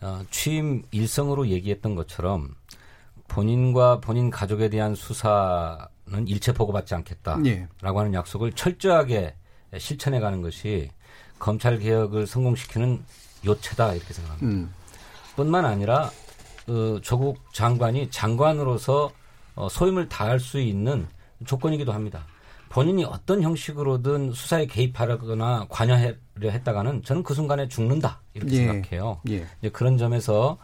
[0.00, 2.56] 어, 취임 일성으로 얘기했던 것처럼
[3.28, 7.68] 본인과 본인 가족에 대한 수사는 일체 보고받지 않겠다라고 예.
[7.82, 9.36] 하는 약속을 철저하게
[9.78, 10.90] 실천해 가는 것이
[11.38, 13.00] 검찰 개혁을 성공시키는
[13.46, 14.48] 요체다 이렇게 생각합니다.
[14.48, 14.74] 음.
[15.36, 16.10] 뿐만 아니라
[16.66, 19.12] 그 조국 장관이 장관으로서
[19.54, 21.06] 어, 소임을 다할 수 있는
[21.46, 22.26] 조건이기도 합니다.
[22.68, 28.66] 본인이 어떤 형식으로든 수사에 개입하거나 관여하려 했다가는 저는 그 순간에 죽는다 이렇게 예.
[28.66, 29.20] 생각해요.
[29.30, 29.46] 예.
[29.60, 30.58] 이제 그런 점에서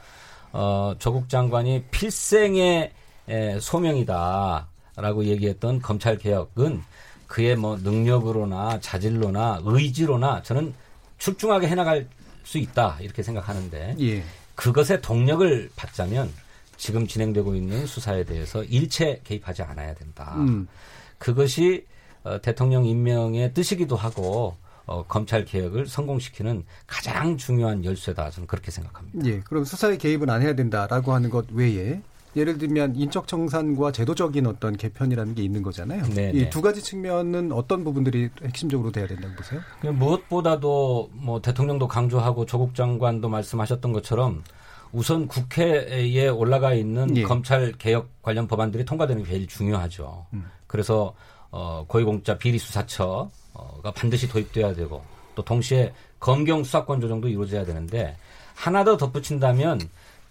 [0.52, 2.92] 어, 조국 장관이 필생의
[3.28, 6.82] 에, 소명이다라고 얘기했던 검찰 개혁은
[7.28, 10.74] 그의 뭐 능력으로나 자질로나 의지로나 저는
[11.18, 12.08] 출중하게 해나갈
[12.42, 14.24] 수 있다 이렇게 생각하는데 예.
[14.60, 16.30] 그것에 동력을 받자면
[16.76, 20.34] 지금 진행되고 있는 수사에 대해서 일체 개입하지 않아야 된다.
[20.36, 20.68] 음.
[21.16, 21.86] 그것이
[22.24, 28.28] 어, 대통령 임명의 뜻이기도 하고 어, 검찰 개혁을 성공시키는 가장 중요한 열쇠다.
[28.30, 29.26] 저는 그렇게 생각합니다.
[29.26, 32.02] 예, 그럼 수사에 개입은 안 해야 된다라고 하는 것 외에
[32.36, 36.04] 예를 들면 인적 청산과 제도적인 어떤 개편이라는 게 있는 거잖아요.
[36.14, 36.62] 네, 이두 네.
[36.62, 39.60] 가지 측면은 어떤 부분들이 핵심적으로 돼야 된다고 보세요?
[39.82, 44.44] 무엇보다도 뭐 대통령도 강조하고 조국 장관도 말씀하셨던 것처럼
[44.92, 47.22] 우선 국회에 올라가 있는 예.
[47.22, 50.26] 검찰 개혁 관련 법안들이 통과되는 게 제일 중요하죠.
[50.32, 50.46] 음.
[50.66, 51.14] 그래서
[51.50, 55.02] 어 고위공직자 비리 수사처가 반드시 도입돼야 되고
[55.34, 58.16] 또 동시에 검경 수사권 조정도 이루어져야 되는데
[58.54, 59.80] 하나 더 덧붙인다면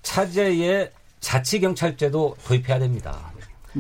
[0.02, 3.32] 차제의 자치경찰제도 도입해야 됩니다.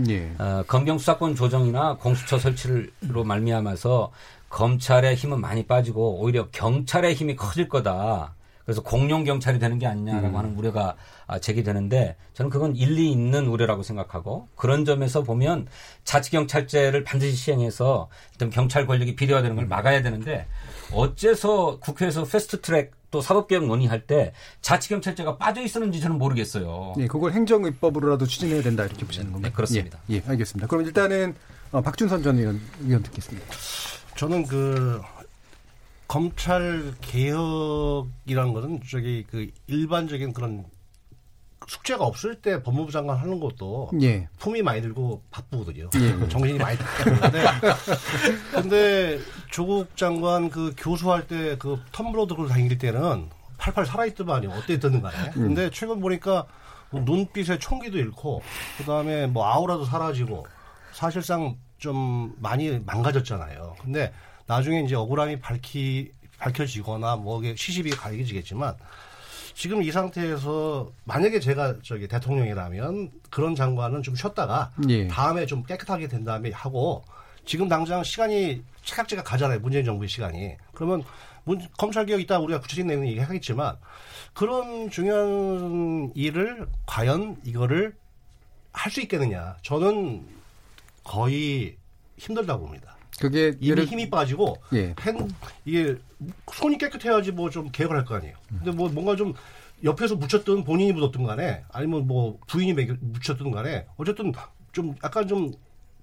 [0.07, 0.31] 예.
[0.37, 4.11] 어, 검경 수사권 조정이나 공수처 설치로 말미암아서
[4.49, 8.33] 검찰의 힘은 많이 빠지고 오히려 경찰의 힘이 커질 거다.
[8.65, 10.35] 그래서 공룡 경찰이 되는 게 아니냐라고 음.
[10.35, 15.65] 하는 우려가 아, 제기되는데 저는 그건 일리 있는 우려라고 생각하고 그런 점에서 보면
[16.03, 20.45] 자치 경찰제를 반드시 시행해서 어떤 경찰 권력이 비대화되는 걸 막아야 되는데
[20.91, 26.93] 어째서 국회에서 패스트트랙 또 사법개혁 논의할 때 자치경찰제가 빠져 있었는지 저는 모르겠어요.
[26.99, 29.49] 예, 그걸 행정입법으로라도 추진해야 된다 이렇게 보시는 겁니다.
[29.49, 29.99] 네, 그렇습니다.
[30.09, 30.67] 예, 예 알겠습니다.
[30.67, 31.35] 그럼 일단은
[31.71, 33.47] 어, 박준선 전 의원, 의원 듣겠습니다.
[34.15, 35.01] 저는 그
[36.07, 40.65] 검찰 개혁이라는 것은 저기 그 일반적인 그런
[41.70, 44.28] 숙제가 없을 때 법무부 장관 하는 것도 예.
[44.39, 45.89] 품이 많이 들고 바쁘거든요.
[45.95, 46.17] 예.
[46.28, 47.45] 정신이 많이 들는데
[48.51, 49.20] 근데
[49.51, 54.49] 조국 장관 그 교수할 때 그 텀블러 들고 다닐 때는 팔팔 살아있더만요.
[54.51, 55.30] 어때 듣는 간에.
[55.36, 55.47] 음.
[55.49, 56.45] 근데 최근 보니까
[56.89, 58.41] 뭐 눈빛에 총기도 잃고
[58.78, 60.47] 그다음에 뭐 아우라도 사라지고
[60.91, 63.76] 사실상 좀 많이 망가졌잖아요.
[63.82, 64.11] 근데
[64.47, 68.76] 나중에 이제 억울함이 밝히 밝혀지거나 뭐 시시비 가해지겠지만
[69.60, 75.05] 지금 이 상태에서 만약에 제가 저기 대통령이라면 그런 장관은 좀 쉬었다가 예.
[75.10, 77.03] 다음에 좀 깨끗하게 된 다음에 하고
[77.43, 81.03] 지금 당장 시간이 차각제가 가잖아요 문재인 정부의 시간이 그러면
[81.43, 83.76] 문, 검찰 개혁 이따 우리가 구체적인 내용 얘기하겠지만
[84.34, 87.97] 그런 중요한 일을 과연 이거를
[88.72, 90.26] 할 수 있겠느냐 저는
[91.03, 91.76] 거의
[92.18, 92.95] 힘들다고 봅니다.
[93.20, 93.86] 그게 이미 예를...
[93.86, 94.93] 힘이 빠지고 예.
[95.01, 95.28] 행,
[95.65, 95.95] 이게
[96.53, 98.36] 손이 깨끗해야지 뭐 좀 개혁을 할 거 아니에요.
[98.49, 99.34] 근데 뭐 뭔가 좀
[99.84, 104.34] 옆에서 묻혔던 본인이 묻었든 간에 아니면 뭐 부인이 묻혔든 간에 어쨌든
[104.72, 105.51] 좀 약간 좀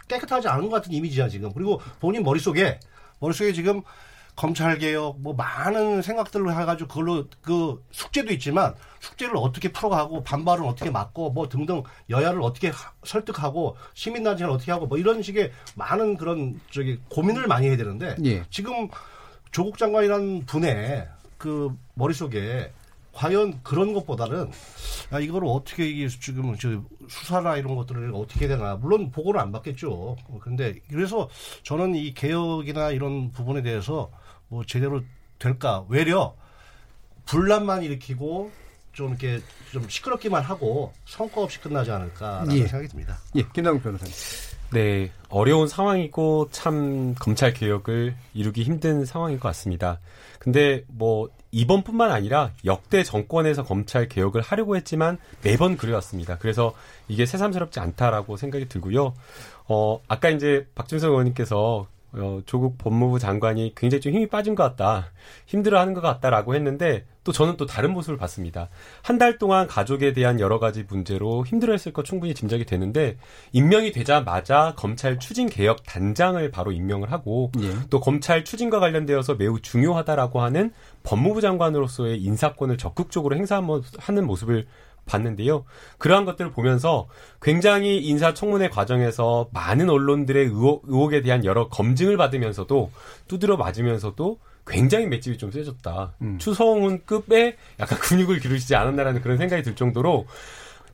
[0.08, 1.52] 깨끗하지 않은 것 같은 이미지야 지금.
[1.52, 2.80] 그리고 본인 머릿속에
[3.20, 3.82] 머릿속에 지금
[4.36, 10.90] 검찰 개혁 뭐 많은 생각들로 해가지고 그걸로 그 숙제도 있지만 숙제를 어떻게 풀어가고 반발은 어떻게
[10.90, 16.60] 막고 뭐 등등 여야를 어떻게 하, 설득하고 시민단체를 어떻게 하고 뭐 이런 식의 많은 그런
[16.70, 18.44] 저기 고민을 많이 해야 되는데 예.
[18.50, 18.88] 지금
[19.50, 21.08] 조국 장관이라는 분의
[21.38, 22.72] 그 머릿속에
[23.16, 24.50] 과연 그런 것보다는
[25.10, 30.16] 아, 이걸 어떻게 이게 지금 저 수사나 이런 것들을 어떻게 되나 물론 보고를 안 받겠죠.
[30.40, 31.30] 그런데 그래서
[31.62, 34.10] 저는 이 개혁이나 이런 부분에 대해서
[34.48, 35.02] 뭐 제대로
[35.38, 36.34] 될까 외려
[37.26, 38.50] 분란만 일으키고
[38.92, 39.40] 좀 이렇게
[39.72, 42.66] 좀 시끄럽기만 하고 성과 없이 끝나지 않을까라는 예.
[42.66, 43.18] 생각이 듭니다.
[43.34, 44.14] 예, 김남국 변호사님.
[44.72, 50.00] 네, 어려운 상황이고 참 검찰 개혁을 이루기 힘든 상황인 것 같습니다.
[50.38, 56.38] 근데 뭐 이번뿐만 아니라 역대 정권에서 검찰 개혁을 하려고 했지만 매번 그래왔습니다.
[56.38, 56.74] 그래서
[57.08, 59.14] 이게 새삼스럽지 않다라고 생각이 들고요.
[59.68, 61.86] 어, 아까 이제 박준성 의원님께서
[62.16, 65.12] 어, 조국 법무부 장관이 굉장히 좀 힘이 빠진 것 같다.
[65.46, 68.68] 힘들어하는 것 같다라고 했는데 또 저는 또 다른 모습을 봤습니다.
[69.02, 73.16] 한 달 동안 가족에 대한 여러 가지 문제로 힘들어했을 것 충분히 짐작이 되는데
[73.52, 77.70] 임명이 되자마자 검찰 추진 개혁 단장을 바로 임명을 하고 예.
[77.90, 80.70] 또 검찰 추진과 관련되어서 매우 중요하다라고 하는
[81.02, 84.66] 법무부 장관으로서의 인사권을 적극적으로 행사하는 모습을
[85.06, 85.64] 봤는데요.
[85.98, 87.08] 그러한 것들을 보면서
[87.40, 92.90] 굉장히 인사청문회 과정에서 많은 언론들의 의혹, 의혹에 대한 여러 검증을 받으면서도
[93.28, 96.14] 두드려 맞으면서도 굉장히 맷집이 좀 세졌다.
[96.22, 96.38] 음.
[96.38, 100.26] 추성훈 급의 약간 근육을 기르시지 않았나라는 그런 생각이 들 정도로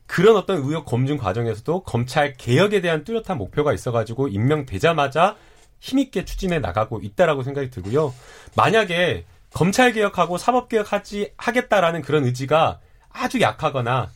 [0.05, 5.35] 그런 어떤 의혹 검증 과정에서도 검찰 개혁에 대한 뚜렷한 목표가 있어가지고 임명되자마자
[5.79, 8.13] 힘있게 추진해 나가고 있다라고 생각이 들고요.
[8.55, 12.79] 만약에 검찰 개혁하고 사법 개혁하지 하겠다라는 그런 의지가
[13.13, 14.11] 아주 약하거나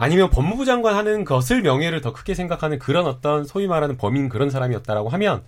[0.00, 4.48] 아니면 법무부 장관 하는 것을 명예를 더 크게 생각하는 그런 어떤 소위 말하는 범인 그런
[4.48, 5.42] 사람이었다라고 하면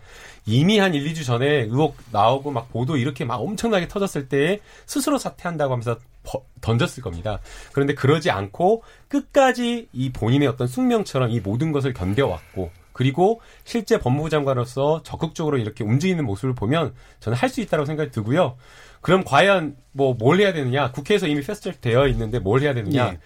[0.45, 5.19] 이미 한 1, 2주 전에 의혹 나오고 막 보도 이렇게 막 엄청나게 터졌을 때에 스스로
[5.19, 7.39] 사퇴한다고 하면서 버, 던졌을 겁니다.
[7.73, 14.31] 그런데 그러지 않고 끝까지 이 본인의 어떤 숙명처럼 이 모든 것을 견뎌왔고 그리고 실제 법무부
[14.31, 18.57] 장관으로서 적극적으로 이렇게 움직이는 모습을 보면 저는 할 수 있다고 생각이 들고요.
[19.01, 20.93] 그럼 과연 뭐 뭘 해야 되느냐?
[20.93, 23.09] 국회에서 이미 패스트트랙 되어 있는데 뭘 해야 되느냐?
[23.15, 23.19] 예.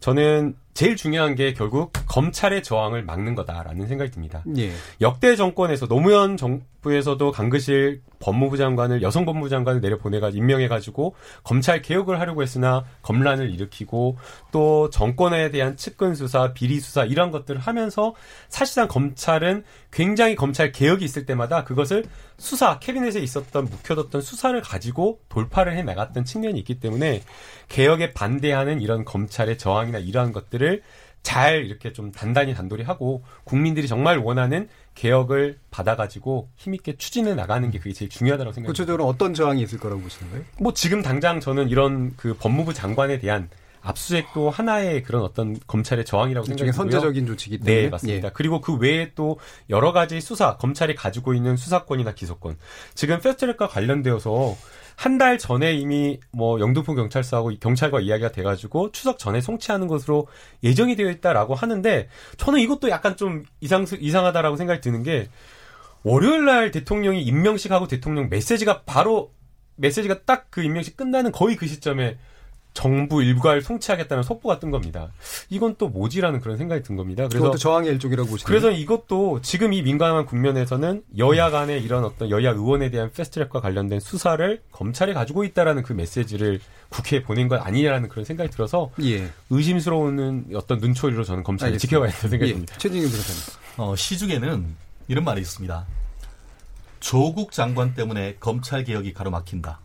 [0.00, 4.44] 저는 제일 중요한 게 결국 검찰의 저항을 막는 거다라는 생각이 듭니다.
[4.56, 4.72] 예.
[5.00, 12.42] 역대 정권에서 노무현 정부에서도 강그실 법무부 장관을 여성 법무부 장관을 내려보내가 임명해가지고 검찰 개혁을 하려고
[12.42, 14.16] 했으나 검란을 일으키고
[14.52, 18.14] 또 정권에 대한 측근 수사, 비리 수사 이런 것들을 하면서
[18.48, 22.04] 사실상 검찰은 굉장히 검찰 개혁이 있을 때마다 그것을
[22.36, 27.22] 수사 캐비넷에 있었던 묵혀뒀던 수사를 가지고 돌파를 해 나갔던 측면이 있기 때문에
[27.68, 30.67] 개혁에 반대하는 이런 검찰의 저항이나 이러한 것들을
[31.22, 37.78] 잘 이렇게 좀 단단히 단돌이 하고 국민들이 정말 원하는 개혁을 받아가지고 힘있게 추진해 나가는 게
[37.78, 38.72] 그게 제일 중요하다고 생각합니다.
[38.72, 40.44] 구체적으로 어떤 저항이 있을 거라고 보시는 거예요?
[40.58, 43.50] 뭐 지금 당장 저는 이런 그 법무부 장관에 대한
[43.80, 48.28] 압수수색도 하나의 그런 어떤 검찰의 저항이라고 생각이 선제적인 조치기 때문에 네 맞습니다.
[48.28, 48.32] 예.
[48.34, 49.38] 그리고 그 외에 또
[49.70, 52.56] 여러 가지 수사 검찰이 가지고 있는 수사권이나 기소권
[52.94, 54.56] 지금 패스트트랙과 관련되어서
[54.98, 60.26] 한 달 전에 이미 뭐 영등포 경찰서하고 경찰과 이야기가 돼가지고 추석 전에 송치하는 것으로
[60.64, 65.28] 예정이 되어 있다라고 하는데 저는 이것도 약간 좀 이상 이상하다라고 생각이 드는 게
[66.02, 69.32] 월요일 날 대통령이 임명식하고 대통령 메시지가 바로
[69.76, 72.18] 메시지가 딱 그 임명식 끝나는 거의 그 시점에
[72.74, 75.10] 정부 일괄 송치하겠다는 속보가 뜬 겁니다.
[75.50, 77.26] 이건 또 뭐지라는 그런 생각이 든 겁니다.
[77.28, 82.50] 그래서 저항의 일종이라고 보시는 그래서 이것도 지금 이 민감한 국면에서는 여야 간의 이런 어떤 여야
[82.50, 88.24] 의원에 대한 패스트트랙과 관련된 수사를 검찰이 가지고 있다라는 그 메시지를 국회에 보낸 것 아니냐라는 그런
[88.24, 89.28] 생각이 들어서 예.
[89.50, 91.88] 의심스러운 어떤 눈초리로 저는 검찰을 알겠습니다.
[91.88, 92.54] 지켜봐야 된다는 생각이 예.
[92.54, 92.74] 듭니다.
[92.78, 93.42] 최진경 변호사님.
[93.78, 94.76] 어, 시중에는
[95.08, 95.86] 이런 말이 있습니다.
[97.00, 99.80] 조국 장관 때문에 검찰 개혁이 가로막힌다.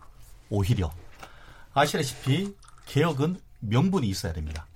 [0.50, 0.92] 오히려
[1.74, 2.54] 아시다시피
[2.86, 4.68] 개혁은 명분이 있어야 됩니다.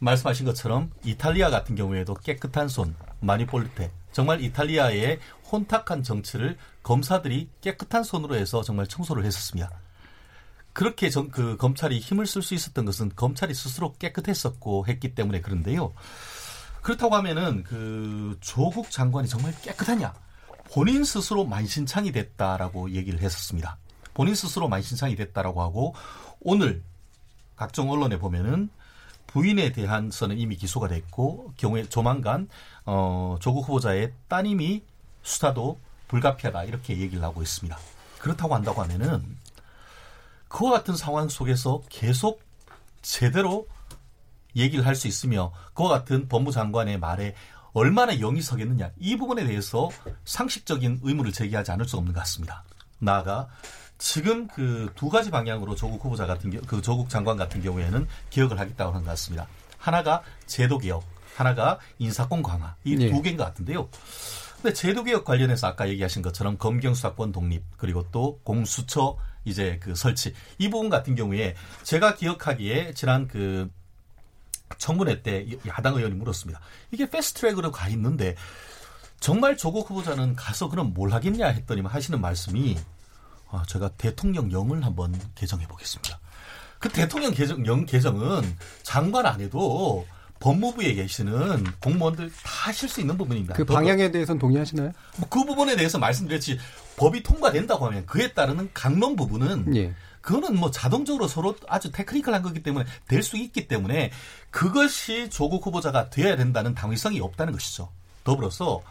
[0.00, 5.20] 말씀하신 것처럼 이탈리아 같은 경우에도 깨끗한 손, 마니폴리테, 정말 이탈리아의
[5.50, 9.70] 혼탁한 정치를 검사들이 깨끗한 손으로 해서 정말 청소를 했었습니다.
[10.72, 15.92] 그렇게 정, 그 검찰이 힘을 쓸 수 있었던 것은 검찰이 스스로 깨끗했었고 했기 때문에 그런데요.
[16.80, 20.14] 그렇다고 하면은 그 조국 장관이 정말 깨끗하냐?
[20.64, 23.76] 본인 스스로 만신창이 됐다라고 얘기를 했었습니다.
[24.14, 25.94] 본인 스스로 만신창이 됐다라고 하고
[26.44, 26.82] 오늘
[27.56, 28.70] 각종 언론에 보면은
[29.26, 32.48] 부인에 대한서는 이미 기소가 됐고 경우에 조만간
[32.84, 34.82] 어, 조국 후보자의 따님이
[35.22, 37.78] 수사도 불가피하다 이렇게 얘기를 하고 있습니다.
[38.18, 39.38] 그렇다고 한다고 하면은
[40.48, 42.42] 그와 같은 상황 속에서 계속
[43.00, 43.66] 제대로
[44.54, 47.34] 얘기를 할 수 있으며 그와 같은 법무장관의 말에
[47.72, 49.88] 얼마나 영이 서겠느냐 이 부분에 대해서
[50.26, 52.64] 상식적인 의무를 제기하지 않을 수 없는 것 같습니다.
[52.98, 53.48] 나아가
[54.02, 58.58] 지금 그 두 가지 방향으로 조국 후보자 같은 경우, 그 조국 장관 같은 경우에는 개혁을
[58.58, 59.46] 하겠다고 하는 것 같습니다.
[59.78, 61.04] 하나가 제도 개혁,
[61.36, 63.22] 하나가 인사권 강화 이두 네.
[63.22, 63.88] 개인 것 같은데요.
[64.56, 69.94] 근데 제도 개혁 관련해서 아까 얘기하신 것처럼 검경 수사권 독립 그리고 또 공수처 이제 그
[69.94, 73.70] 설치 이 부분 같은 경우에 제가 기억하기에 지난 그
[74.78, 76.60] 청문회 때 야당 의원이 물었습니다.
[76.90, 78.34] 이게 패스트트랙으로 가 있는데
[79.20, 82.76] 정말 조국 후보자는 가서 그럼 뭘 하겠냐 했더니 하시는 말씀이
[83.52, 86.18] 아, 제가 대통령령을 한번 개정해 보겠습니다.
[86.78, 88.42] 그 대통령 개정, 령 개정은
[88.82, 90.06] 장관 안 해도
[90.40, 93.54] 법무부에 계시는 공무원들 다 하실 수 있는 부분입니다.
[93.54, 94.90] 그 방향에 대해서는 동의하시나요?
[95.18, 96.58] 뭐그 부분에 대해서 말씀드렸지
[96.96, 99.94] 법이 통과된다고 하면 그에 따르는 강론 부분은 예.
[100.22, 104.10] 그거는 뭐 자동적으로 서로 아주 테크니컬한 거기 때문에 될 수 있기 때문에
[104.50, 107.90] 그것이 조국 후보자가 돼야 된다는 당위성이 없다는 것이죠.
[108.24, 108.82] 더불어서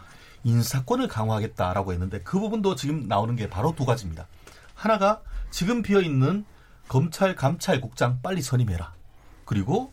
[0.44, 4.26] 인사권을 강화하겠다라고 했는데 그 부분도 지금 나오는 게 바로 두 가지입니다.
[4.82, 6.44] 하나가 지금 비어 있는
[6.88, 8.94] 검찰 감찰국장 빨리 선임해라.
[9.44, 9.92] 그리고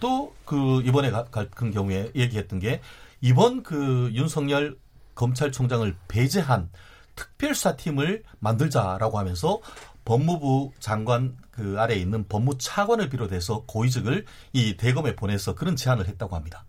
[0.00, 2.80] 또 그 이번에 같은 경우에 얘기했던 게
[3.20, 4.76] 이번 그 윤석열
[5.14, 6.70] 검찰총장을 배제한
[7.14, 9.60] 특별수사팀을 만들자라고 하면서
[10.04, 16.66] 법무부 장관 그 아래에 있는 법무차관을 비롯해서 고위직을 이 대검에 보내서 그런 제안을 했다고 합니다.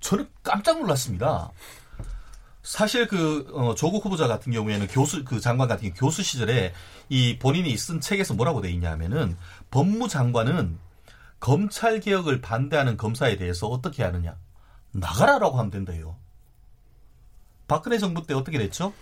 [0.00, 1.50] 저는 깜짝 놀랐습니다.
[2.62, 6.72] 사실 그 어, 조국 후보자 같은 경우에는 교수 그 장관 같은 경우 교수 시절에
[7.08, 9.36] 이 본인이 쓴 책에서 뭐라고 돼 있냐면은
[9.70, 10.78] 법무장관은
[11.38, 14.36] 검찰 개혁을 반대하는 검사에 대해서 어떻게 하느냐
[14.92, 16.16] 나가라라고 하면 된다요.
[17.66, 18.92] 박근혜 정부 때 어떻게 됐죠?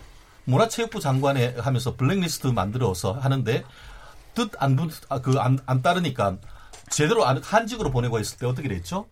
[0.44, 3.64] 문화체육부 장관에 하면서 블랙리스트 만들어서 하는데
[4.34, 4.78] 뜻안
[5.08, 6.38] 아, 그안 안 따르니까
[6.90, 9.06] 제대로 한직으로 보내고 있을 때 어떻게 됐죠?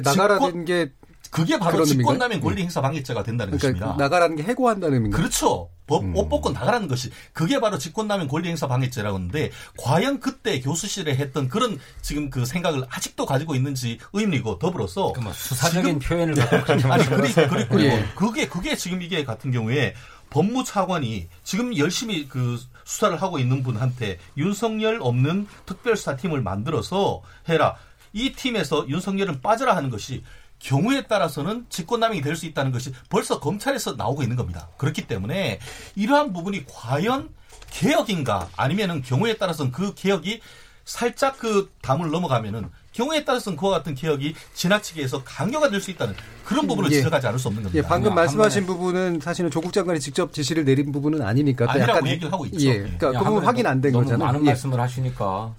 [0.00, 0.92] 나가라는 게
[1.32, 2.64] 그게 바로 직권남용 권리 예.
[2.64, 4.04] 행사 방해죄가 된다는 그러니까 것입니다.
[4.04, 5.18] 나가라는 게 해고한다는 의미인가요?
[5.18, 5.70] 그렇죠.
[5.86, 6.14] 법, 음.
[6.14, 11.48] 옷 벗고 나가라는 것이 그게 바로 직권남용 권리 행사 방해죄라고 하는데 과연 그때 교수실에 했던
[11.48, 17.32] 그런 지금 그 생각을 아직도 가지고 있는지 의문이고 더불어서 뭐 수사적인 표현을 갖고 아니 그리,
[17.32, 18.06] 그리고 예.
[18.14, 19.94] 그게 그게 지금 이게 같은 경우에
[20.28, 27.76] 법무차관이 지금 열심히 그 수사를 하고 있는 분한테 윤석열 없는 특별수사팀을 만들어서 해라.
[28.12, 30.22] 이 팀에서 윤석열은 빠져라 하는 것이
[30.62, 34.68] 경우에 따라서는 직권남용이 될 수 있다는 것이 벌써 검찰에서 나오고 있는 겁니다.
[34.78, 35.58] 그렇기 때문에
[35.96, 37.28] 이러한 부분이 과연
[37.70, 40.40] 개혁인가 아니면은 경우에 따라서는 그 개혁이
[40.84, 46.14] 살짝 그 담을 넘어가면은 경우에 따라서는 그와 같은 개혁이 지나치게 해서 강요가 될 수 있다는
[46.44, 46.96] 그런 부분을 예.
[46.96, 47.82] 지적하지 않을 수 없는 겁니다.
[47.84, 52.32] 예, 방금 말씀하신 부분은 사실은 조국 장관이 직접 지시를 내린 부분은 아니니까 아니라고 약간 얘기를
[52.32, 52.66] 하고 있죠.
[52.68, 54.26] 예, 그러니까 그 부분 확인 안 된 거잖아요.
[54.26, 54.46] 많은 예.
[54.46, 55.54] 말씀을 하시니까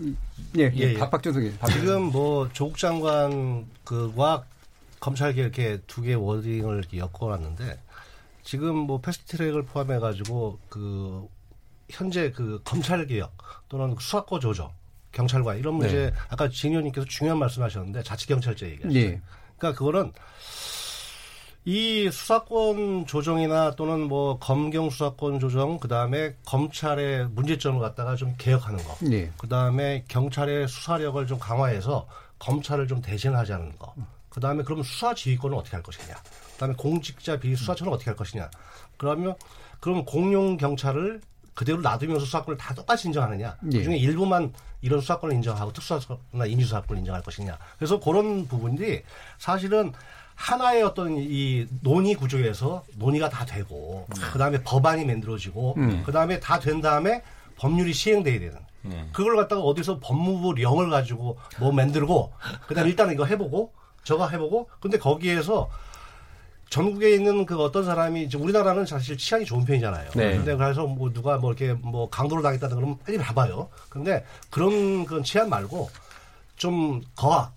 [0.58, 0.98] 예, 예, 예.
[1.00, 1.42] 박준석
[1.72, 4.44] 지금 뭐 조국 장관 그와
[5.04, 7.78] 검찰개 이렇게 두 개의 워딩을 엮어놨는데
[8.42, 11.28] 지금 뭐 패스트트랙을 포함해가지고 그
[11.90, 13.36] 현재 그 검찰 개혁
[13.68, 14.72] 또는 수사권 조정
[15.12, 16.14] 경찰관 이런 문제 네.
[16.30, 18.94] 아까 진 의원님께서 중요한 말씀하셨는데 자치 경찰제 얘기하셨죠.
[18.94, 19.22] 네.
[19.58, 20.14] 그러니까 그거는
[21.66, 28.96] 이 수사권 조정이나 또는 뭐 검경 수사권 조정 그다음에 검찰의 문제점을 갖다가 좀 개혁하는 거.
[29.02, 29.30] 네.
[29.38, 32.08] 그다음에 경찰의 수사력을 좀 강화해서
[32.40, 33.94] 검찰을 좀 대신하자는 거.
[34.34, 36.16] 그 다음에 그러면 수사 지휘권은 어떻게 할 것이냐.
[36.16, 38.50] 그 다음에 공직자 비리 수사처는 어떻게 할 것이냐.
[38.98, 39.36] 그러면
[39.80, 41.22] 그럼 공용 경찰을
[41.54, 43.58] 그대로 놔두면서 수사권을 다 똑같이 인정하느냐.
[43.72, 43.78] 예.
[43.78, 47.58] 그중에 일부만 이런 수사권을 인정하고 특수수사권이나 인지수사권을 인정할 것이냐.
[47.78, 49.04] 그래서 그런 부분들이
[49.38, 49.94] 사실은
[50.34, 54.32] 하나의 어떤 이 논의 구조에서 논의가 다 되고 음.
[54.32, 56.04] 그다음에 법안이 만들어지고 음.
[56.04, 57.22] 그다음에 다 된 다음에
[57.58, 59.10] 법률이 시행돼야 되는 음.
[59.14, 62.34] 그걸 갖다가 어디서 법무부 령을 가지고 뭐 만들고
[62.66, 63.72] 그다음에 일단 이거 해보고
[64.04, 65.70] 저거 해보고 근데 거기에서
[66.70, 70.10] 전국에 있는 그 어떤 사람이 이제 우리나라는 사실 치안이 좋은 편이잖아요.
[70.16, 70.38] 네.
[70.38, 73.70] 근데 그래서 뭐 누가 뭐 이렇게 뭐 강도를 당했다든 그러면 빨리 봐봐요.
[73.90, 75.90] 근데 그런 그런 치안 말고
[76.56, 77.54] 좀 거학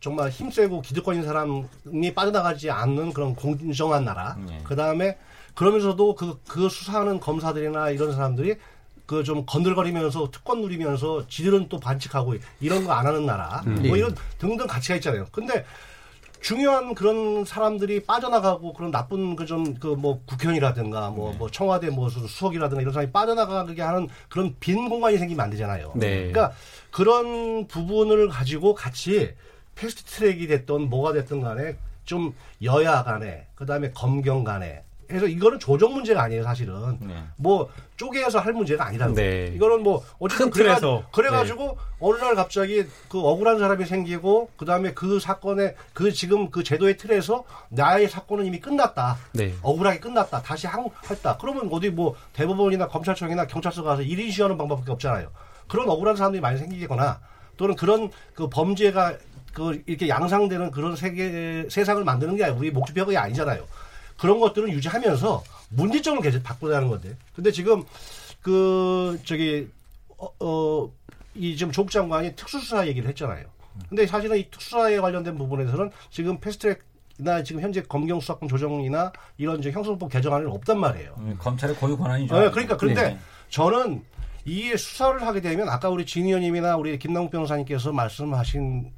[0.00, 4.36] 정말 힘세고 기득권인 사람이 빠져나가지 않는 그런 공정한 나라.
[4.46, 4.60] 네.
[4.64, 5.16] 그 다음에
[5.54, 8.56] 그러면서도 그, 그 수사하는 검사들이나 이런 사람들이
[9.06, 13.62] 그 좀 건들거리면서 특권 누리면서 지들은 또 반칙하고 이런 거 안 하는 나라.
[13.66, 13.82] 음.
[13.86, 15.26] 뭐 이런 등등 가치가 있잖아요.
[15.32, 15.64] 근데
[16.40, 21.38] 중요한 그런 사람들이 빠져나가고 그런 나쁜 그 좀 그 뭐 국회의원이라든가 뭐, 네.
[21.38, 25.92] 뭐 청와대 뭐 수석이라든가 이런 사람이 빠져나가게 하는 그런 빈 공간이 생기면 안 되잖아요.
[25.96, 26.30] 네.
[26.30, 26.52] 그러니까
[26.90, 29.34] 그런 부분을 가지고 같이
[29.74, 35.94] 패스트 트랙이 됐던 뭐가 됐든 간에 좀 여야 간에 그다음에 검경 간에 해서 이거는 조정
[35.94, 36.98] 문제가 아니에요, 사실은.
[37.00, 37.22] 네.
[37.36, 39.52] 뭐 쪼개서 할 문제가 아니라는 네.
[39.54, 40.78] 이거는 뭐 어쨌든 그래가,
[41.12, 41.74] 그래가지고 네.
[42.00, 46.96] 어느 날 갑자기 그 억울한 사람이 생기고 그 다음에 그 사건에 그 지금 그 제도의
[46.96, 49.16] 틀에서 나의 사건은 이미 끝났다.
[49.32, 49.54] 네.
[49.62, 50.42] 억울하게 끝났다.
[50.42, 51.36] 다시 한, 했다.
[51.40, 55.30] 그러면 어디 뭐 대법원이나 검찰청이나 경찰서 가서 1인 시하는 방법밖에 없잖아요.
[55.68, 57.20] 그런 억울한 사람들이 많이 생기거나
[57.56, 59.16] 또는 그런 그 범죄가
[59.52, 63.64] 그 이렇게 양상되는 그런 세계 세상을 만드는 게 우리 목표가 아니잖아요.
[64.16, 67.16] 그런 것들을 유지하면서 문제점을 계속 바꾸자는 건데.
[67.34, 67.82] 근데 지금
[68.42, 69.68] 그 저기
[70.16, 70.90] 어, 어,
[71.34, 73.46] 이 지금 조국 장관이 특수수사 얘기를 했잖아요.
[73.88, 76.82] 근데 사실은 이 특수사에 관련된 부분에서는 지금 패스트트랙
[77.18, 81.14] 이나 지금 현재 검경 수사권 조정이나 이런 이제 형사법 개정안은 없단 말이에요.
[81.18, 82.38] 음, 검찰의 고유 권한이죠.
[82.38, 83.18] 네, 그러니까 그런데 네.
[83.48, 84.04] 저는
[84.44, 88.92] 이 수사를 하게 되면 아까 우리 진 의원님이나 우리 김남국 변호사님께서 말씀하신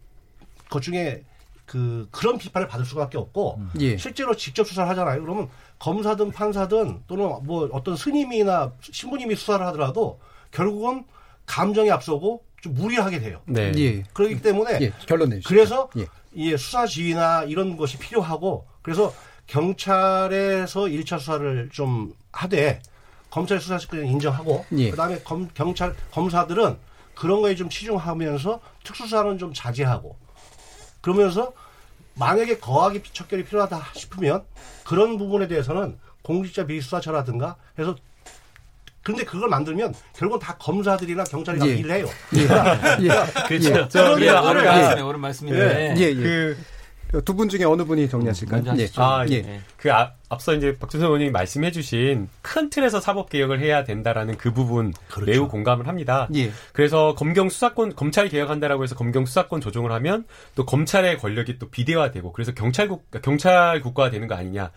[0.68, 1.22] 것 중에
[1.68, 3.70] 그 그런 비판을 받을 수밖에 없고 음.
[3.80, 3.96] 예.
[3.98, 5.20] 실제로 직접 수사를 하잖아요.
[5.20, 5.48] 그러면
[5.78, 10.18] 검사든 판사든 또는 뭐 어떤 스님이나 신부님이 수사를 하더라도
[10.50, 11.04] 결국은
[11.44, 13.42] 감정이 앞서고 좀 무리하게 돼요.
[13.44, 13.70] 네.
[13.76, 14.02] 예.
[14.14, 14.92] 그렇기 때문에 예.
[15.06, 15.48] 결론 내주시죠.
[15.48, 15.90] 그래서
[16.36, 16.56] 예.
[16.56, 19.12] 수사 지휘나 이런 것이 필요하고 그래서
[19.46, 22.80] 경찰에서 1차 수사를 좀 하되
[23.28, 24.90] 검찰 수사 측을 인정하고 예.
[24.90, 26.78] 그다음에 검, 경찰 검사들은
[27.14, 30.16] 그런 거에 좀 치중하면서 특수사는 좀 자제하고
[31.08, 31.52] 그러면서
[32.14, 34.42] 만약에 거하게 척결이 필요하다 싶으면
[34.84, 37.96] 그런 부분에 대해서는 공직자 비수사처라든가 해서
[39.02, 41.76] 근데 그걸 만들면 결국은 다 검사들이나 경찰이 예.
[41.76, 42.06] 일을 해요.
[42.36, 42.42] 예.
[42.42, 43.08] 예.
[43.48, 44.20] 그렇죠.
[44.20, 44.26] 예.
[44.26, 44.30] 예.
[44.30, 45.94] 옳은 말씀이 옳은 말씀인데.
[45.96, 46.00] 예.
[46.02, 46.14] 예.
[46.14, 46.58] 그
[47.24, 48.62] 두 분 중에 어느 분이 정리하실까요?
[48.72, 48.88] 음, 예.
[48.96, 49.34] 아, 예.
[49.36, 49.60] 예.
[49.76, 54.92] 그 앞, 앞서 이제 박준선 의원님이 말씀해주신 큰 틀에서 사법 개혁을 해야 된다라는 그 부분
[55.08, 55.30] 그렇죠.
[55.30, 56.28] 매우 공감을 합니다.
[56.34, 56.50] 예.
[56.72, 62.32] 그래서 검경 수사권 검찰 개혁한다라고 해서 검경 수사권 조정을 하면 또 검찰의 권력이 또 비대화되고
[62.32, 64.70] 그래서 경찰국 경찰 국가가 되는 거 아니냐.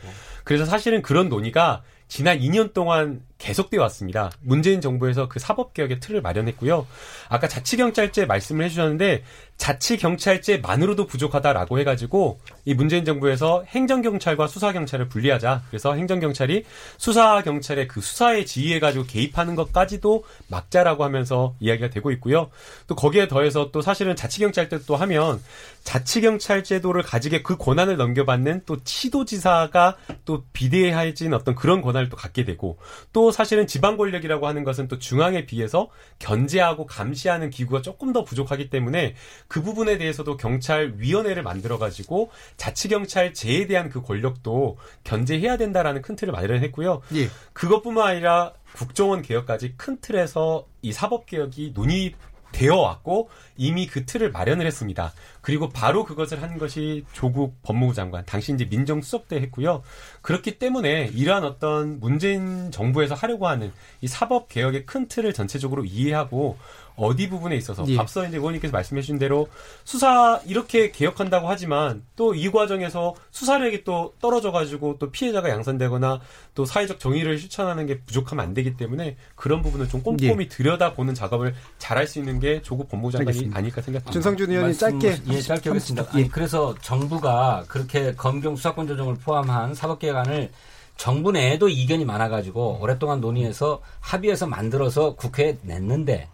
[0.43, 4.29] 그래서 사실은 그런 논의가 지난 2년 동안 계속돼 왔습니다.
[4.41, 6.85] 문재인 정부에서 그 사법개혁의 틀을 마련했고요.
[7.27, 9.23] 아까 자치경찰제 말씀을 해주셨는데
[9.57, 15.63] 자치경찰제만으로도 부족하다라고 해가지고 이 문재인 정부에서 행정경찰과 수사경찰을 분리하자.
[15.69, 16.65] 그래서 행정경찰이
[16.97, 22.49] 수사경찰의 그 수사에 지휘해가지고 개입하는 것까지도 막자라고 하면서 이야기가 되고 있고요.
[22.87, 25.41] 또 거기에 더해서 또 사실은 자치경찰제 또 하면
[25.83, 32.45] 자치경찰 제도를 가지게 그 권한을 넘겨받는 또 치도지사가 또 비대해진 어떤 그런 권한을 또 갖게
[32.45, 32.77] 되고
[33.13, 38.69] 또 사실은 지방 권력이라고 하는 것은 또 중앙에 비해서 견제하고 감시하는 기구가 조금 더 부족하기
[38.69, 39.15] 때문에
[39.47, 46.15] 그 부분에 대해서도 경찰 위원회를 만들어 가지고 자치 경찰제에 대한 그 권력도 견제해야 된다라는 큰
[46.15, 47.01] 틀을 마련했고요.
[47.15, 47.29] 예.
[47.53, 52.13] 그것뿐만 아니라 국정원 개혁까지 큰 틀에서 이 사법 개혁이 논의
[52.51, 55.13] 되어 왔고 이미 그 틀을 마련을 했습니다.
[55.41, 59.81] 그리고 바로 그것을 한 것이 조국 법무부 장관, 당시 이제 민정수석 때 했고요.
[60.21, 63.71] 그렇기 때문에 이러한 어떤 문재인 정부에서 하려고 하는
[64.01, 66.57] 이 사법 개혁의 큰 틀을 전체적으로 이해하고
[67.01, 67.97] 어디 부분에 있어서 예.
[67.97, 69.47] 앞서 이제 의원님께서 말씀해 주신 대로
[69.83, 76.21] 수사 이렇게 개혁한다고 하지만 또 이 과정에서 수사력이 또 떨어져 가지고 또 피해자가 양산되거나
[76.55, 80.47] 또 사회적 정의를 실천하는 게 부족하면 안 되기 때문에 그런 부분을 좀 꼼꼼히 예.
[80.47, 83.57] 들여다보는 작업을 잘할 수 있는 게 조국 법무부 장관이 알겠습니다.
[83.57, 84.11] 아닐까 생각합니다.
[84.11, 86.07] 준성준 의원님 짧게 예, 짧게 하겠습니다.
[86.11, 90.49] 아니, 그래서 정부가 그렇게 검경 수사권 조정을 포함한 사법개혁안을
[90.97, 96.29] 정부 내에도 이견이 많아가지고 오랫동안 논의해서 합의해서 만들어서 국회에 냈는데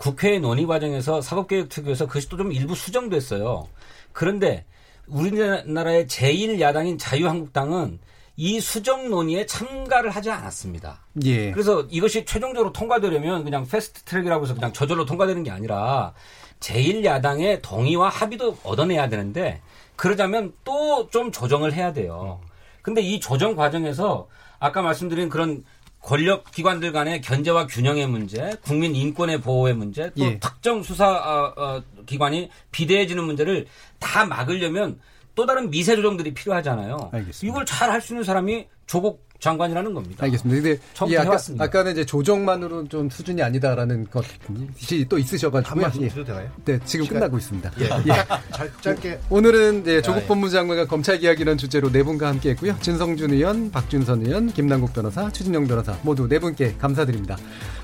[0.00, 3.68] 국회 논의 과정에서 사법개혁특위에서 그것이 또 좀 일부 수정됐어요.
[4.12, 4.64] 그런데
[5.06, 7.98] 우리나라의 제1야당인 자유한국당은
[8.36, 11.00] 이 수정 논의에 참가를 하지 않았습니다.
[11.24, 11.50] 예.
[11.50, 16.14] 그래서 이것이 최종적으로 통과되려면 그냥 패스트 트랙이라고 해서 그냥 저절로 통과되는 게 아니라
[16.60, 19.60] 제1야당의 동의와 합의도 얻어내야 되는데
[19.96, 22.40] 그러자면 또 좀 조정을 해야 돼요.
[22.80, 24.28] 근데 이 조정 과정에서
[24.58, 25.62] 아까 말씀드린 그런
[26.00, 30.38] 권력 기관들 간의 견제와 균형의 문제, 국민 인권의 보호의 문제, 또 예.
[30.38, 33.66] 특정 수사 어, 어, 기관이 비대해지는 문제를
[33.98, 34.98] 다 막으려면
[35.34, 37.10] 또 다른 미세 조정들이 필요하잖아요.
[37.12, 37.52] 알겠습니다.
[37.52, 40.24] 이걸 잘 할 수 있는 사람이 조국 장관이라는 겁니다.
[40.24, 40.62] 알겠습니다.
[40.62, 46.08] 근데 이 아까, 아까는 이제 조정만으로 좀 수준이 아니다라는 것이 또 있으셔가지고 한 예.
[46.08, 46.50] 되나요?
[46.64, 47.20] 네, 지금 시간.
[47.20, 47.72] 끝나고 있습니다.
[47.80, 47.84] 예.
[47.84, 48.24] 예.
[48.52, 50.26] 잘, 짧게 오늘은 이제 조국 아, 예.
[50.26, 52.76] 법무장관과 검찰 이야기라는 주제로 네 분과 함께했고요.
[52.80, 57.36] 진성준 의원, 박준선 의원, 김남국 변호사, 추진영 변호사 모두 네 분께 감사드립니다.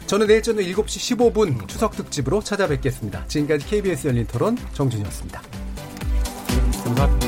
[0.07, 3.27] 저는 내일 저녁 7시 15분 추석 특집으로 찾아뵙겠습니다.
[3.27, 5.43] 지금까지 KBS 열린 토론 정준이었습니다.
[6.85, 7.26] 감사합니다.